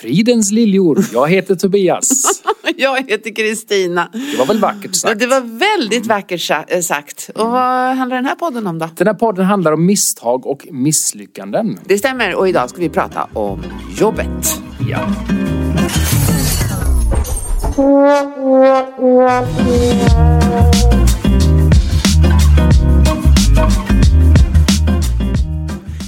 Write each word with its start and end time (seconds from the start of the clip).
Fridens 0.00 0.52
liljor. 0.52 1.04
Jag 1.12 1.30
heter 1.30 1.54
Tobias. 1.54 2.42
Jag 2.76 3.10
heter 3.10 3.34
Kristina. 3.34 4.08
Det 4.12 4.38
var 4.38 4.46
väl 4.46 4.60
vackert 4.60 4.94
sagt? 4.94 5.20
Det 5.20 5.26
var 5.26 5.40
väldigt 5.40 6.06
vackert 6.06 6.50
eh, 6.68 6.80
sagt. 6.80 7.30
Och 7.34 7.50
vad 7.50 7.96
handlar 7.96 8.16
den 8.16 8.24
här 8.24 8.34
podden 8.34 8.66
om 8.66 8.78
då? 8.78 8.88
Den 8.96 9.06
här 9.06 9.14
podden 9.14 9.44
handlar 9.44 9.72
om 9.72 9.86
misstag 9.86 10.46
och 10.46 10.66
misslyckanden. 10.70 11.78
Det 11.84 11.98
stämmer 11.98 12.34
och 12.34 12.48
idag 12.48 12.70
ska 12.70 12.80
vi 12.80 12.88
prata 12.88 13.28
om 13.32 13.62
jobbet. 13.98 14.60
Ja. 14.88 15.08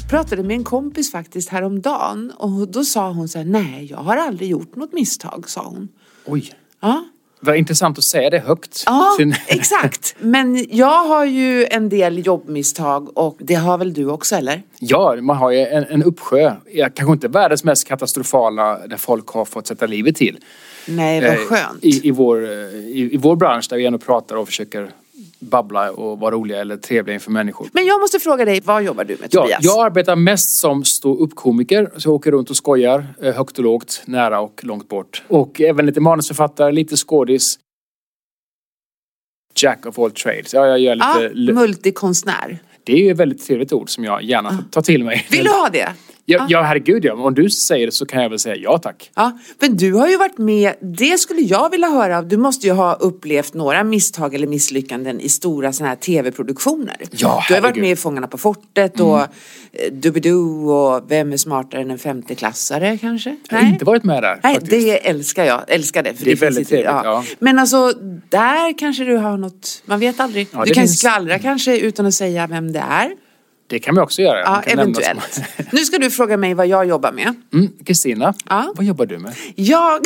Pratade 0.09 0.43
med 0.43 0.57
en 0.57 0.65
kompis 0.65 1.12
faktiskt 1.12 1.48
häromdagen 1.48 2.33
och 2.37 2.69
då 2.69 2.85
sa 2.85 3.11
hon 3.11 3.29
så 3.29 3.39
här, 3.39 3.45
nej 3.45 3.87
jag 3.91 3.99
har 3.99 4.16
aldrig 4.16 4.51
gjort 4.51 4.77
något 4.77 4.93
misstag, 4.93 5.45
sa 5.51 5.63
hon. 5.65 5.88
Oj. 6.27 6.52
Ja, 6.80 7.05
Vad 7.41 7.57
intressant 7.57 7.99
att 7.99 8.05
säga 8.05 8.30
det 8.30 8.38
högt. 8.38 8.82
ja 8.87 9.15
Sin- 9.19 9.35
exakt. 9.47 10.15
Men 10.21 10.66
jag 10.77 11.05
har 11.05 11.24
ju 11.24 11.65
en 11.65 11.88
del 11.88 12.27
jobbmisstag 12.27 13.19
och 13.19 13.37
det 13.41 13.55
har 13.55 13.79
väl 13.79 13.93
du 13.95 14.07
också 14.10 14.37
eller? 14.37 14.63
Ja, 14.80 15.16
man 15.21 15.37
har 15.37 15.51
ju 15.51 15.59
en, 15.59 15.85
en 15.85 16.02
uppsjö. 16.02 16.54
Ja, 16.73 16.88
kanske 16.95 17.13
inte 17.13 17.29
världens 17.29 17.65
mest 17.65 17.88
katastrofala 17.88 18.87
där 18.87 18.97
folk 18.97 19.29
har 19.29 19.45
fått 19.45 19.66
sätta 19.66 19.87
livet 19.87 20.16
till. 20.16 20.38
Nej, 20.88 21.21
vad 21.21 21.30
Eh, 21.30 21.37
skönt. 21.37 21.85
I, 21.85 22.09
i, 22.09 22.10
vår, 22.10 22.45
eh, 22.45 22.51
i, 22.75 23.09
I 23.13 23.16
vår 23.16 23.37
bransch 23.37 23.66
där 23.71 23.77
vi 23.77 23.87
ändå 23.87 23.99
pratar 23.99 24.37
och 24.37 24.47
försöker 24.49 24.91
babbla 25.39 25.91
och 25.91 26.19
vara 26.19 26.35
roliga 26.35 26.61
eller 26.61 26.77
trevliga 26.77 27.15
inför 27.15 27.31
människor. 27.31 27.69
Men 27.73 27.87
jag 27.87 28.01
måste 28.01 28.19
fråga 28.21 28.45
dig, 28.45 28.61
vad 28.65 28.83
jobbar 28.85 29.05
du 29.05 29.17
med 29.21 29.29
Ja, 29.31 29.43
Tobias? 29.43 29.65
jag 29.65 29.87
arbetar 29.87 30.17
mest 30.17 30.59
som 30.59 30.85
stå-upp-komiker. 30.85 31.91
Så 31.97 32.09
jag 32.09 32.15
åker 32.15 32.31
runt 32.31 32.51
och 32.51 32.57
skojar 32.57 33.07
eh, 33.23 33.35
högt 33.35 33.59
och 33.59 33.65
lågt, 33.65 34.03
nära 34.07 34.41
och 34.41 34.61
långt 34.65 34.89
bort. 34.89 35.23
Och 35.29 35.61
även 35.61 35.87
lite 35.87 36.01
manusförfattare, 36.01 36.73
lite 36.73 36.97
skådis. 36.97 37.59
Jack 39.63 39.87
of 39.87 39.99
all 39.99 40.11
trades. 40.11 40.55
Ja, 40.55 40.66
jag 40.66 40.79
gör 40.79 40.95
lite... 40.95 41.33
Ja, 41.35 41.53
multikonstnär. 41.55 42.59
det 42.85 42.93
är 42.93 42.97
ju 42.97 43.11
ett 43.11 43.16
väldigt 43.16 43.47
trevligt 43.47 43.73
ord 43.73 43.91
som 43.91 44.05
jag 44.05 44.23
gärna 44.23 44.65
tar 44.71 44.83
till 44.83 45.05
mig. 45.05 45.27
Vill 45.31 45.45
du 45.45 45.51
ha 45.51 45.69
det? 45.73 45.93
Ja, 46.30 46.46
ja, 46.48 46.62
herregud 46.62 47.04
ja. 47.04 47.15
Om 47.15 47.34
du 47.34 47.51
säger 47.51 47.87
det 47.87 47.93
så 47.93 48.07
kan 48.07 48.23
jag 48.23 48.30
väl 48.30 48.38
säga 48.38 48.57
ja 48.57 48.79
tack. 48.79 49.10
Ja, 49.15 49.38
men 49.60 49.76
du 49.76 49.93
har 49.95 50.09
ju 50.09 50.16
varit 50.16 50.38
med, 50.38 50.74
det 50.80 51.18
skulle 51.18 51.40
jag 51.40 51.70
vilja 51.70 51.88
höra 51.88 52.18
av. 52.18 52.29
Du 52.29 52.37
måste 52.37 52.66
ju 52.66 52.73
ha 52.73 52.95
upplevt 52.95 53.54
några 53.54 53.85
misstag 53.85 54.35
eller 54.35 54.46
misslyckanden 54.46 55.20
i 55.20 55.29
stora 55.29 55.73
sådana 55.73 55.88
här 55.88 55.96
tv-produktioner. 55.96 56.96
Ja, 57.10 57.45
du 57.48 57.54
har 57.54 57.60
varit. 57.60 57.73
Mm. 57.76 57.80
med 57.82 57.90
i 57.93 57.96
Fångarna 57.96 58.26
på 58.26 58.38
fortet 58.38 59.01
och 59.01 59.18
eh, 59.20 59.26
Doobidoo 59.93 60.70
och 60.70 61.04
Vem 61.10 61.32
är 61.32 61.37
smartare 61.37 61.80
än 61.80 61.90
en 61.90 61.98
femteklassare 61.98 62.98
kanske? 62.98 63.37
Jag 63.51 63.59
har 63.59 63.68
inte 63.68 63.85
varit 63.85 64.04
med 64.04 64.22
där 64.22 64.41
Nej, 64.42 64.54
faktiskt. 64.54 64.70
det 64.87 65.09
älskar 65.09 65.44
jag. 65.44 65.60
Älskar 65.69 66.03
det. 66.03 66.15
För 66.15 66.25
Det 66.25 66.31
är 66.31 66.37
finns 66.37 66.42
väldigt 66.42 66.69
trevligt, 66.69 66.87
ja. 66.87 67.25
Men 67.38 67.59
alltså, 67.59 67.92
där 68.28 68.78
kanske 68.78 69.04
du 69.04 69.16
har 69.16 69.36
något, 69.36 69.82
man 69.86 70.00
vet 70.00 70.20
aldrig. 70.20 70.48
Ja, 70.53 70.58
du 70.58 70.64
det 70.69 70.74
kan 70.74 70.82
finns- 70.82 70.98
skvallra 70.98 71.38
kanske 71.38 71.78
utan 71.78 72.06
att 72.06 72.14
säga 72.14 72.47
vem 72.47 72.72
det 72.72 72.84
är. 72.91 73.10
Det 73.70 73.78
kan 73.78 73.94
vi 73.94 74.00
också 74.00 74.22
göra. 74.22 74.40
Ja, 74.40 74.62
eventuellt. 74.62 75.40
Nu 75.72 75.78
ska 75.84 75.98
du 75.98 76.10
fråga 76.10 76.36
mig 76.36 76.54
vad 76.54 76.66
jag 76.66 76.86
jobbar 76.86 77.12
med. 77.12 77.34
Mm, 77.52 77.68
Kristina, 77.84 78.34
Ja. 78.48 78.72
vad 78.76 78.86
jobbar 78.86 79.06
du 79.06 79.18
med? 79.18 79.34
Jag, 79.54 80.00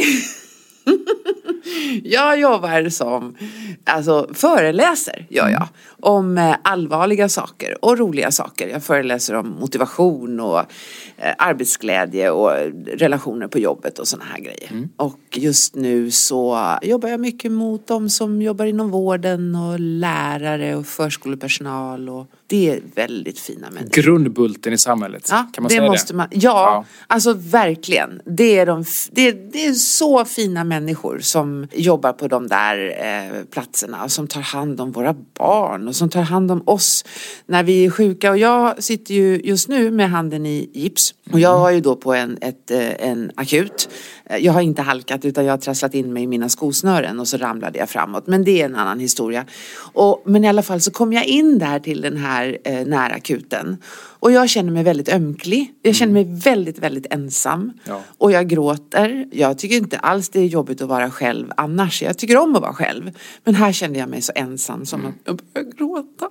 jag 2.05 2.41
jobbar 2.41 2.89
som, 2.89 3.37
alltså 3.85 4.29
föreläser 4.35 5.27
gör 5.29 5.49
jag. 5.49 5.69
Om 6.01 6.39
eh, 6.39 6.55
allvarliga 6.63 7.29
saker 7.29 7.85
och 7.85 7.99
roliga 7.99 8.31
saker. 8.31 8.69
Jag 8.69 8.83
föreläser 8.83 9.35
om 9.35 9.49
motivation 9.61 10.41
och 10.41 10.59
eh, 10.59 11.35
arbetsglädje 11.39 12.31
och 12.31 12.51
relationer 12.87 13.47
på 13.49 13.59
jobbet 13.59 13.99
och 13.99 14.09
sådana 14.09 14.31
här 14.31 14.41
grejer. 14.41 14.89
Och 14.97 15.19
just 15.35 15.75
nu 15.75 16.11
så 16.11 16.69
jobbar 16.83 17.09
jag 17.09 17.21
mycket 17.21 17.53
mot 17.53 17.87
de 17.87 18.11
som 18.11 18.43
jobbar 18.43 18.65
inom 18.65 18.91
vården 18.91 19.55
och 19.55 19.81
lärare 19.81 20.77
och 20.77 20.87
förskolepersonal 20.87 22.09
och 22.09 22.27
det 22.53 22.69
är 22.71 22.81
väldigt 22.95 23.39
fina 23.39 23.71
människor. 23.71 24.03
Grundbulten 24.03 24.73
i 24.73 24.79
samhället. 24.79 25.29
Ja, 25.31 25.47
kan 25.53 25.63
man 25.63 25.69
det 25.69 25.75
säga 25.75 25.91
måste 25.91 26.13
det? 26.13 26.17
man. 26.17 26.29
Ja, 26.31 26.41
Ja. 26.41 26.85
alltså 27.07 27.33
verkligen. 27.33 28.21
Det 28.25 28.59
är, 28.59 28.67
de, 28.67 28.85
det, 29.11 29.29
är, 29.29 29.33
det 29.53 29.67
är 29.67 29.73
så 29.73 30.25
fina 30.25 30.65
människor 30.65 31.19
som 31.19 31.67
jobbar 31.73 32.13
på 32.13 32.29
de 32.29 32.47
där 32.49 32.97
eh, 33.05 33.45
platserna 33.45 34.05
och 34.05 34.13
som 34.13 34.27
tar 34.27 34.41
hand 34.41 34.81
om 34.81 34.93
våra 34.93 35.15
barn 35.39 35.89
och 35.89 35.97
som 35.97 36.09
tar 36.11 36.23
hand 36.23 36.51
om 36.51 36.63
oss 36.69 37.05
när 37.47 37.63
vi 37.63 37.85
är 37.85 37.91
sjuka. 37.91 38.31
Och 38.31 38.39
jag 38.39 38.83
sitter 38.83 39.15
ju 39.15 39.41
just 39.45 39.69
nu 39.69 39.91
med 39.91 40.11
handen 40.11 40.47
i 40.47 40.71
gips 40.75 41.15
och 41.33 41.41
jag 41.41 41.59
var 41.59 41.71
ju 41.71 41.81
då 41.81 41.97
på 41.97 42.15
en, 42.15 42.39
ett, 42.41 42.71
eh, 42.71 43.09
en 43.09 43.31
akut. 43.35 43.89
Eh, 44.25 44.37
Jag 44.37 44.53
har 44.53 44.61
inte 44.61 44.83
halkat 44.83 45.25
utan 45.25 45.45
jag 45.45 45.53
har 45.53 45.59
trasslat 45.59 45.95
in 45.95 46.13
mig 46.13 46.23
i 46.23 46.27
mina 46.27 46.49
skosnören 46.49 47.21
och 47.21 47.29
så 47.29 47.37
ramlade 47.37 47.79
jag 47.79 47.91
framåt. 47.91 48.27
Men 48.27 48.45
det 48.45 48.61
är 48.61 48.65
en 48.65 48.77
annan 48.77 49.01
historia. 49.01 49.45
Och, 49.77 50.23
men 50.27 50.45
i 50.45 50.49
alla 50.49 50.63
fall 50.63 50.81
så 50.81 50.91
kom 50.91 51.13
jag 51.13 51.25
in 51.27 51.59
där 51.59 51.79
till 51.79 52.01
den 52.01 52.17
här 52.17 52.59
eh, 52.65 52.87
närakuten. 52.87 53.77
Och 54.23 54.33
jag 54.33 54.49
känner 54.51 54.73
mig 54.73 54.83
väldigt 54.85 55.09
ömklig. 55.09 55.73
Jag 55.83 55.95
känner 55.95 56.13
mig 56.13 56.27
väldigt, 56.45 56.79
väldigt 56.79 57.07
ensam. 57.11 57.73
Ja. 57.85 58.01
Och 58.19 58.33
jag 58.33 58.49
gråter. 58.49 59.27
Jag 59.33 59.59
tycker 59.59 59.77
inte 59.77 59.99
alls 59.99 60.29
det 60.29 60.41
är 60.41 60.47
jobbigt 60.47 60.83
att 60.83 60.89
vara 60.89 61.11
själv 61.11 61.53
annars. 61.57 62.03
Jag 62.03 62.19
tycker 62.19 62.37
om 62.37 62.57
att 62.57 62.63
vara 62.63 62.73
själv. 62.73 63.11
Men 63.45 63.55
här 63.55 63.73
kände 63.73 63.99
jag 63.99 64.09
mig 64.09 64.23
så 64.23 64.33
ensam 64.35 64.87
som 64.87 65.07
att 65.07 65.15
jag 65.25 65.41
började 65.55 65.77
gråta. 65.77 66.29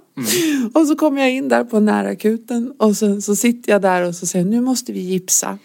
Och 0.73 0.87
så 0.87 0.95
kom 0.95 1.17
jag 1.17 1.31
in 1.31 1.49
där 1.49 1.63
på 1.63 1.79
närakuten 1.79 2.73
och 2.79 2.97
så, 2.97 3.21
så 3.21 3.35
sitter 3.35 3.71
jag 3.71 3.81
där 3.81 4.07
och 4.07 4.15
så 4.15 4.25
säger 4.25 4.45
nu 4.45 4.61
måste 4.61 4.90
vi 4.91 4.99
gipsa. 4.99 5.57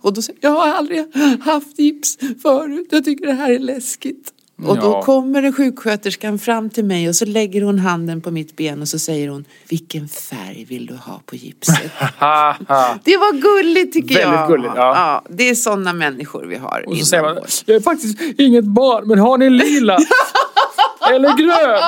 Och 0.00 0.12
då 0.12 0.22
säger 0.22 0.38
jag, 0.42 0.52
jag 0.52 0.56
har 0.60 0.68
aldrig 0.68 1.04
haft 1.44 1.78
gips 1.78 2.18
förut. 2.42 2.86
Jag 2.90 3.04
tycker 3.04 3.26
det 3.26 3.32
här 3.32 3.50
är 3.50 3.58
läskigt. 3.58 4.30
Och 4.66 4.76
då 4.76 4.86
Ja. 4.86 5.02
kommer 5.02 5.42
en 5.42 5.52
sjuksköterskan 5.52 6.38
fram 6.38 6.70
till 6.70 6.84
mig 6.84 7.08
och 7.08 7.16
så 7.16 7.24
lägger 7.24 7.62
hon 7.62 7.78
handen 7.78 8.20
på 8.20 8.30
mitt 8.30 8.56
ben 8.56 8.80
och 8.82 8.88
så 8.88 8.98
säger 8.98 9.28
hon, 9.28 9.44
vilken 9.68 10.08
färg 10.08 10.64
vill 10.68 10.86
du 10.86 10.94
ha 10.94 11.20
på 11.26 11.36
gipset? 11.36 11.76
Det 13.04 13.16
var 13.16 13.32
gulligt 13.40 13.92
tycker 13.92 14.14
Väldigt 14.14 14.40
jag. 14.40 14.48
gulligt, 14.48 14.72
ja. 14.76 15.24
det 15.30 15.48
är 15.48 15.54
sådana 15.54 15.92
människor 15.92 16.44
vi 16.46 16.56
har. 16.56 16.84
Och 16.88 16.96
så 16.98 17.04
säger 17.04 17.22
man, 17.22 17.36
jag 17.66 17.76
är 17.76 17.80
faktiskt 17.80 18.20
inget 18.38 18.64
barn, 18.64 19.08
men 19.08 19.18
har 19.18 19.38
ni 19.38 19.50
lila? 19.50 19.98
Eller 21.14 21.36
grön? 21.36 21.80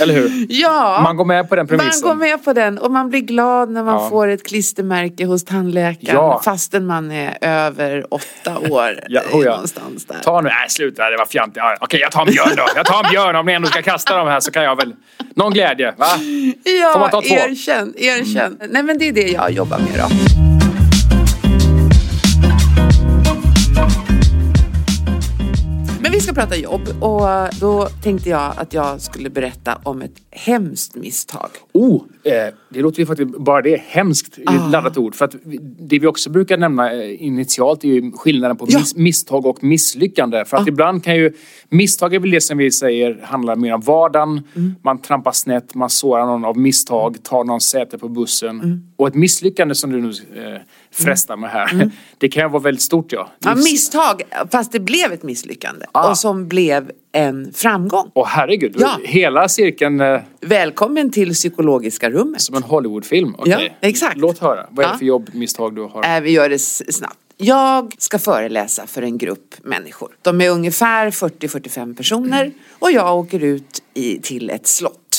Eller 0.00 0.14
hur? 0.14 0.46
Ja, 0.48 1.00
Man 1.02 1.16
går 1.16 1.24
med 1.24 1.48
på 1.48 1.56
den 1.56 1.66
man 1.70 1.78
premissen. 1.78 2.08
går 2.08 2.14
med 2.14 2.44
på 2.44 2.52
den 2.52 2.78
och 2.78 2.90
man 2.90 3.10
blir 3.10 3.20
glad 3.20 3.70
när 3.70 3.82
man 3.84 3.94
Ja. 3.94 4.08
får 4.08 4.28
ett 4.28 4.46
klistermärke 4.46 5.24
hos 5.26 5.44
tandläkaren 5.44 6.14
Ja. 6.16 6.40
fastän 6.44 6.86
man 6.86 7.10
är 7.10 7.38
över 7.40 8.06
åtta 8.14 8.58
år. 8.58 9.00
Ja, 9.08 9.20
oh 9.32 9.44
ja. 9.44 9.50
Någonstans 9.50 10.04
där. 10.06 10.16
Ta 10.24 10.40
nu, 10.40 10.48
nej 10.48 10.68
sluta, 10.68 11.10
det 11.10 11.16
var 11.16 11.26
fjantigt. 11.26 11.56
Ja, 11.56 11.76
Okej, 11.80 12.00
jag 12.00 12.12
tar 12.12 12.20
en 12.26 12.32
björn 12.32 12.52
då. 12.56 12.64
Jag 12.76 12.86
tar 12.86 13.04
en 13.04 13.10
björn. 13.10 13.36
Om 13.36 13.46
ni 13.46 13.52
ändå 13.52 13.68
ska 13.68 13.82
kasta 13.82 14.16
dem 14.16 14.28
här 14.28 14.40
så 14.40 14.50
kan 14.50 14.62
jag 14.62 14.76
väl... 14.76 14.94
Någon 15.36 15.52
glädje, 15.52 15.94
va? 15.96 16.06
Ja, 16.82 16.92
Får 16.92 17.00
man 17.00 17.10
ta 17.10 17.22
två? 17.22 17.34
Mm. 17.34 17.50
erkänn, 17.50 17.94
erkänn. 17.96 18.58
Nej 18.70 18.82
men 18.82 18.98
det 18.98 19.08
är 19.08 19.12
det 19.12 19.28
jag 19.28 19.50
jobbar 19.50 19.78
med 19.78 19.88
då. 19.98 20.39
Vi 26.20 26.24
ska 26.24 26.32
prata 26.32 26.56
jobb 26.56 26.80
och 27.00 27.20
då 27.60 27.88
tänkte 28.02 28.28
jag 28.30 28.52
att 28.56 28.74
jag 28.74 29.00
skulle 29.00 29.30
berätta 29.30 29.78
om 29.82 30.02
ett 30.02 30.14
hemskt 30.30 30.94
misstag. 30.94 31.48
Oh, 31.72 32.02
eh, 32.24 32.32
det 32.68 32.80
låter 32.80 33.00
ju 33.00 33.06
faktiskt, 33.06 33.38
bara 33.38 33.62
det 33.62 33.74
är 33.74 33.78
hemskt 33.78 34.38
Ah. 34.46 34.54
ett 34.54 34.70
laddat 34.72 34.96
ord. 34.98 35.14
För 35.14 35.24
att 35.24 35.34
det 35.78 35.98
vi 35.98 36.06
också 36.06 36.30
brukar 36.30 36.56
nämna 36.58 36.92
eh, 36.92 37.22
initialt 37.24 37.84
är 37.84 37.88
ju 37.88 38.12
skillnaden 38.12 38.56
på 38.56 38.66
Ja. 38.68 38.78
mis- 38.78 38.92
misstag 38.98 39.46
och 39.46 39.64
misslyckande. 39.64 40.44
För 40.44 40.56
att 40.56 40.68
ibland 40.68 41.04
kan 41.04 41.16
ju, 41.16 41.32
misstag 41.68 42.14
är 42.14 42.18
väl 42.18 42.30
det 42.30 42.40
som 42.40 42.58
vi 42.58 42.70
säger 42.70 43.20
handlar 43.22 43.56
mer 43.56 43.74
om 43.74 43.80
vardagen. 43.80 44.42
Mm. 44.56 44.74
Man 44.84 44.98
trampar 45.02 45.32
snett, 45.32 45.74
man 45.74 45.90
sårar 45.90 46.26
någon 46.26 46.44
av 46.44 46.58
misstag, 46.58 47.22
tar 47.22 47.44
någon 47.44 47.60
säte 47.60 47.98
på 47.98 48.08
bussen. 48.08 48.60
Mm. 48.60 48.82
Och 49.00 49.08
ett 49.08 49.14
misslyckande 49.14 49.74
som 49.74 49.92
du 49.92 50.00
nu 50.00 50.08
eh, 50.44 50.60
frestar 50.90 51.36
med 51.36 51.50
här, 51.50 51.90
det 52.18 52.28
kan 52.28 52.42
ju 52.42 52.48
vara 52.48 52.62
väldigt 52.62 52.82
stort 52.82 53.12
ja. 53.12 53.30
Ja, 53.38 53.54
misstag, 53.54 54.22
fast 54.50 54.72
det 54.72 54.80
blev 54.80 55.12
ett 55.12 55.22
misslyckande. 55.22 55.86
Ah. 55.92 56.10
Och 56.10 56.18
som 56.18 56.48
blev 56.48 56.90
en 57.12 57.52
framgång. 57.52 58.10
Åh 58.14 58.26
herregud, 58.28 58.76
Ja. 58.78 58.98
hela 59.04 59.48
cirkeln 59.48 60.00
eh, 60.00 60.20
Välkommen 60.40 61.10
till 61.10 61.32
psykologiska 61.32 62.10
rummet. 62.10 62.40
som 62.40 62.54
en 62.56 62.62
Hollywoodfilm. 62.62 63.34
Okej. 63.38 63.76
Ja, 63.80 63.88
exakt. 63.88 64.16
Låt 64.16 64.38
höra. 64.38 64.66
Vad 64.70 64.86
är 64.86 64.92
det 64.92 64.98
för 64.98 65.04
jobbmisstag 65.04 65.74
du 65.74 65.82
har? 65.82 66.16
Äh, 66.16 66.20
vi 66.20 66.30
gör 66.30 66.48
det 66.48 66.58
snabbt. 66.58 67.16
Jag 67.36 67.94
ska 67.98 68.18
föreläsa 68.18 68.86
för 68.86 69.02
en 69.02 69.18
grupp 69.18 69.54
människor. 69.62 70.08
De 70.22 70.40
är 70.40 70.50
ungefär 70.50 71.10
40-45 71.10 71.96
personer 71.96 72.52
och 72.78 72.90
jag 72.90 73.18
åker 73.18 73.44
ut 73.44 73.82
i, 73.94 74.18
till 74.18 74.50
ett 74.50 74.66
slott. 74.66 75.09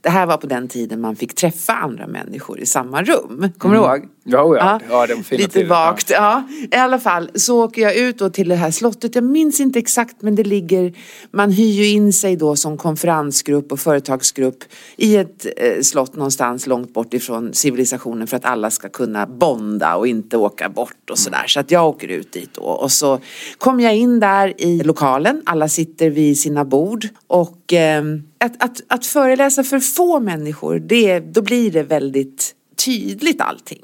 Det 0.00 0.08
här 0.08 0.26
var 0.26 0.36
på 0.36 0.46
den 0.46 0.68
tiden 0.68 1.00
man 1.00 1.16
fick 1.16 1.34
träffa 1.34 1.72
andra 1.72 2.06
människor 2.06 2.60
i 2.60 2.66
samma 2.66 3.02
rum. 3.02 3.50
Kommer 3.58 3.74
du 3.74 3.80
ihåg? 3.80 4.08
Ja, 4.24 4.42
oh 4.44 4.56
ja. 4.56 4.80
Ja, 4.90 5.06
fina 5.06 5.22
Lite 5.30 5.48
tider. 5.48 5.68
vagt. 5.68 6.10
Ja. 6.10 6.42
I 6.72 6.76
alla 6.76 6.98
fall 6.98 7.30
så 7.34 7.64
åker 7.64 7.82
jag 7.82 7.96
ut 7.96 8.18
då 8.18 8.30
till 8.30 8.48
det 8.48 8.54
här 8.54 8.70
slottet. 8.70 9.14
Jag 9.14 9.24
minns 9.24 9.60
inte 9.60 9.78
exakt 9.78 10.22
men 10.22 10.34
det 10.34 10.44
ligger, 10.44 10.94
man 11.30 11.50
hyr 11.50 11.72
ju 11.72 11.86
in 11.86 12.12
sig 12.12 12.36
då 12.36 12.56
som 12.56 12.76
konferensgrupp 12.76 13.72
och 13.72 13.80
företagsgrupp 13.80 14.64
i 14.96 15.16
ett 15.16 15.46
eh, 15.56 15.80
slott 15.82 16.14
någonstans 16.14 16.66
långt 16.66 16.94
bort 16.94 17.14
ifrån 17.14 17.54
civilisationen 17.54 18.26
för 18.26 18.36
att 18.36 18.44
alla 18.44 18.70
ska 18.70 18.88
kunna 18.88 19.26
bonda 19.26 19.96
och 19.96 20.06
inte 20.06 20.36
åka 20.36 20.68
bort 20.68 21.10
och 21.10 21.18
sådär. 21.18 21.44
Så 21.46 21.60
att 21.60 21.70
jag 21.70 21.88
åker 21.88 22.08
ut 22.08 22.32
dit 22.32 22.54
då 22.54 22.62
och 22.62 22.92
så 22.92 23.18
kommer 23.58 23.84
jag 23.84 23.96
in 23.96 24.20
där 24.20 24.60
i 24.60 24.82
lokalen. 24.82 25.42
Alla 25.46 25.68
sitter 25.68 26.10
vid 26.10 26.38
sina 26.38 26.64
bord 26.64 27.08
och 27.26 27.59
eh, 27.72 28.02
att, 28.38 28.62
att, 28.62 28.80
att 28.88 29.06
föreläsa 29.06 29.64
för 29.64 29.80
få 29.80 30.20
människor, 30.20 30.78
det, 30.78 31.20
då 31.20 31.42
blir 31.42 31.70
det 31.70 31.82
väldigt 31.82 32.54
tydligt 32.84 33.40
allting. 33.40 33.82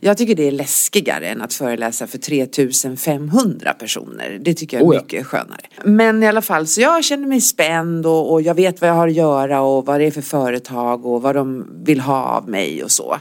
Jag 0.00 0.16
tycker 0.18 0.34
det 0.34 0.48
är 0.48 0.50
läskigare 0.50 1.28
än 1.28 1.42
att 1.42 1.54
föreläsa 1.54 2.06
för 2.06 2.18
3500 2.18 3.72
personer. 3.72 4.40
Det 4.44 4.54
tycker 4.54 4.76
jag 4.76 4.86
är 4.86 4.90
Oh 4.90 4.94
ja. 4.94 5.00
mycket 5.02 5.26
skönare. 5.26 5.60
Men 5.84 6.22
i 6.22 6.26
alla 6.26 6.42
fall, 6.42 6.66
så 6.66 6.80
jag 6.80 7.04
känner 7.04 7.28
mig 7.28 7.40
spänd 7.40 8.06
och, 8.06 8.32
och 8.32 8.42
jag 8.42 8.54
vet 8.54 8.80
vad 8.80 8.90
jag 8.90 8.94
har 8.94 9.08
att 9.08 9.14
göra 9.14 9.60
och 9.60 9.86
vad 9.86 10.00
det 10.00 10.06
är 10.06 10.10
för 10.10 10.22
företag 10.22 11.06
och 11.06 11.22
vad 11.22 11.34
de 11.34 11.66
vill 11.84 12.00
ha 12.00 12.24
av 12.24 12.48
mig 12.48 12.84
och 12.84 12.90
så. 12.90 13.16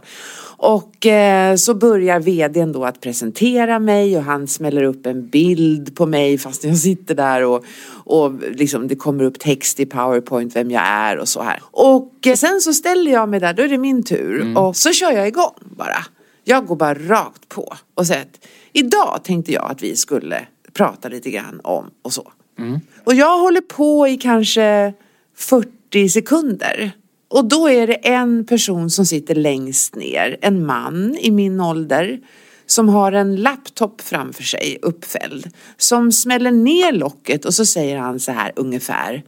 Och 0.63 1.05
eh, 1.05 1.55
så 1.55 1.73
börjar 1.73 2.19
vdn 2.19 2.71
då 2.71 2.85
att 2.85 3.01
presentera 3.01 3.79
mig 3.79 4.17
och 4.17 4.23
han 4.23 4.47
smäller 4.47 4.83
upp 4.83 5.05
en 5.05 5.27
bild 5.27 5.95
på 5.95 6.05
mig 6.05 6.37
fast 6.37 6.63
jag 6.63 6.77
sitter 6.77 7.15
där 7.15 7.43
och, 7.45 7.65
och 8.05 8.33
liksom 8.51 8.87
det 8.87 8.95
kommer 8.95 9.23
upp 9.23 9.39
text 9.39 9.79
i 9.79 9.85
powerpoint 9.85 10.55
vem 10.55 10.71
jag 10.71 10.83
är 10.85 11.17
och 11.17 11.27
så 11.27 11.41
här. 11.41 11.59
Och 11.71 12.27
eh, 12.27 12.35
sen 12.35 12.61
så 12.61 12.73
ställer 12.73 13.11
jag 13.11 13.29
mig 13.29 13.39
där, 13.39 13.53
då 13.53 13.63
är 13.63 13.67
det 13.67 13.77
min 13.77 14.03
tur 14.03 14.41
och 14.57 14.75
så 14.75 14.91
kör 14.91 15.11
jag 15.11 15.27
igång 15.27 15.59
bara. 15.77 16.05
Jag 16.43 16.65
går 16.65 16.75
bara 16.75 16.93
rakt 16.93 17.49
på 17.49 17.73
och 17.95 18.07
säger 18.07 18.21
att 18.21 18.47
idag 18.73 19.19
tänkte 19.23 19.51
jag 19.51 19.71
att 19.71 19.83
vi 19.83 19.95
skulle 19.95 20.47
prata 20.73 21.09
lite 21.09 21.29
grann 21.29 21.59
om 21.63 21.85
och 22.01 22.13
så. 22.13 22.31
Och 23.03 23.13
jag 23.13 23.39
håller 23.39 23.61
på 23.61 24.07
i 24.07 24.17
kanske 24.17 24.93
40 25.37 26.09
sekunder. 26.09 26.91
Och 27.33 27.45
då 27.45 27.69
är 27.69 27.87
det 27.87 27.93
en 27.93 28.45
person 28.45 28.89
som 28.89 29.05
sitter 29.05 29.35
längst 29.35 29.95
ner, 29.95 30.37
en 30.41 30.65
man 30.65 31.17
i 31.19 31.31
min 31.31 31.61
ålder 31.61 32.19
som 32.65 32.89
har 32.89 33.11
en 33.11 33.35
laptop 33.35 34.01
framför 34.01 34.43
sig 34.43 34.77
uppfälld. 34.81 35.49
Som 35.77 36.11
smäller 36.11 36.51
ner 36.51 36.91
locket 36.91 37.45
och 37.45 37.53
så 37.53 37.65
säger 37.65 37.97
han 37.97 38.19
så 38.19 38.31
här 38.31 38.51
ungefär. 38.55 39.23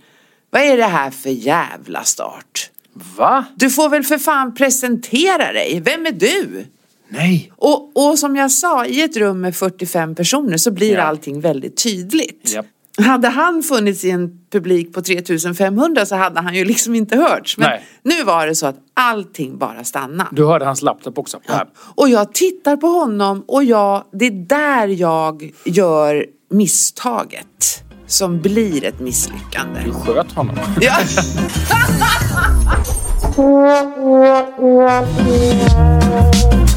Vad 0.50 0.62
är 0.62 0.78
det 0.78 0.84
här 0.84 1.12
för 1.12 1.30
jävla 1.30 2.04
start? 2.04 2.70
Va? 3.18 3.46
Du 3.56 3.70
får 3.70 3.90
väl 3.90 4.04
för 4.04 4.18
fan 4.18 4.56
presentera 4.56 5.54
dig. 5.54 5.82
Vem 5.86 6.06
är 6.06 6.12
du? 6.12 6.66
Nej. 7.10 7.52
Och, 7.56 7.92
och 8.10 8.20
som 8.20 8.36
jag 8.36 8.52
sa, 8.52 8.86
i 8.86 9.02
ett 9.02 9.18
rum 9.18 9.42
med 9.42 9.56
45 9.56 10.16
personer 10.16 10.58
så 10.58 10.72
blir 10.72 10.94
Ja. 10.94 11.02
allting 11.02 11.42
väldigt 11.42 11.84
tydligt. 11.84 12.52
Japp. 12.54 12.66
Hade 12.98 13.28
han 13.28 13.64
funnits 13.64 14.06
i 14.06 14.12
en 14.12 14.30
publik 14.52 14.94
på 14.94 15.02
3500 15.02 16.06
så 16.06 16.16
hade 16.16 16.42
han 16.42 16.56
ju 16.56 16.66
liksom 16.66 16.96
inte 16.96 17.18
hörts. 17.18 17.58
Men 17.58 17.70
Nej. 17.70 17.84
nu 18.04 18.24
var 18.24 18.48
det 18.48 18.56
så 18.56 18.68
att 18.68 18.76
allting 18.94 19.58
bara 19.58 19.84
stannade. 19.84 20.30
Du 20.32 20.46
hörde 20.46 20.66
hans 20.66 20.82
laptop 20.82 21.18
också? 21.18 21.40
Ja. 21.48 21.66
Och 21.78 22.10
jag 22.10 22.34
tittar 22.34 22.78
på 22.78 22.88
honom 22.88 23.44
och 23.48 23.64
jag, 23.64 24.04
det 24.12 24.26
är 24.26 24.32
där 24.32 24.88
jag 24.88 25.52
gör 25.66 26.26
misstaget 26.50 27.84
som 28.08 28.42
blir 28.42 28.86
ett 28.86 29.00
misslyckande. 29.00 29.82
Du 29.86 29.92
sköt 29.92 30.32
honom. 30.32 30.60
Ja. 30.82 30.98